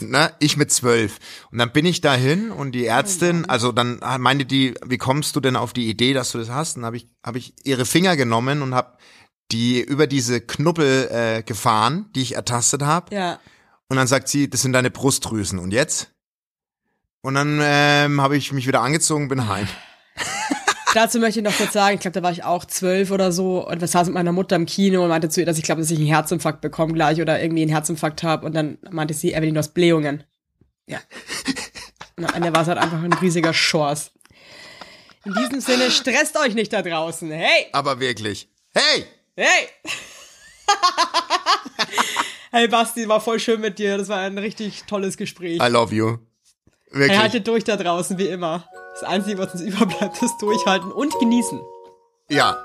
[0.00, 1.18] ne, ich mit zwölf.
[1.52, 5.40] Und dann bin ich dahin und die Ärztin, also dann meinte die, wie kommst du
[5.40, 6.76] denn auf die Idee, dass du das hast?
[6.76, 8.96] Und habe ich, hab ich ihre Finger genommen und habe
[9.52, 13.14] die über diese Knubbel äh, gefahren, die ich ertastet habe.
[13.14, 13.38] Ja.
[13.88, 15.58] Und dann sagt sie, das sind deine Brustdrüsen.
[15.58, 16.12] Und jetzt?
[17.22, 19.68] Und dann ähm, habe ich mich wieder angezogen, bin heim.
[20.94, 23.66] Dazu möchte ich noch kurz sagen, ich glaube, da war ich auch zwölf oder so
[23.66, 25.80] und wir saßen mit meiner Mutter im Kino und meinte zu ihr, dass ich glaube,
[25.80, 29.32] dass ich einen Herzinfarkt bekomme gleich oder irgendwie einen Herzinfarkt habe und dann meinte sie,
[29.32, 30.24] Evelyn, du hast Blähungen.
[30.86, 30.98] Ja.
[32.16, 34.12] Und am Ende war es halt einfach ein riesiger Schors.
[35.24, 37.30] In diesem Sinne, stresst euch nicht da draußen.
[37.30, 37.68] Hey!
[37.72, 38.50] Aber wirklich.
[38.74, 39.06] Hey!
[39.36, 39.68] Hey!
[42.50, 43.96] hey Basti, war voll schön mit dir.
[43.96, 45.62] Das war ein richtig tolles Gespräch.
[45.62, 46.18] I love you.
[46.90, 47.10] Wirklich.
[47.10, 48.64] Hey, haltet durch da draußen, wie immer.
[48.94, 51.60] Das Einzige, was uns überbleibt, ist durchhalten und genießen.
[52.28, 52.56] ja.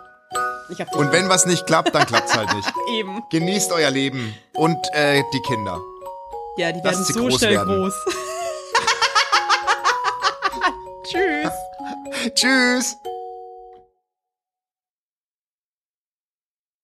[0.93, 2.67] Und wenn was nicht klappt, dann klappt's halt nicht.
[2.91, 3.21] eben.
[3.30, 5.80] Genießt euer Leben und äh, die Kinder.
[6.57, 7.82] Ja, die werden so groß schnell werden.
[7.82, 7.93] groß.
[11.03, 11.51] Tschüss.
[12.34, 12.97] Tschüss.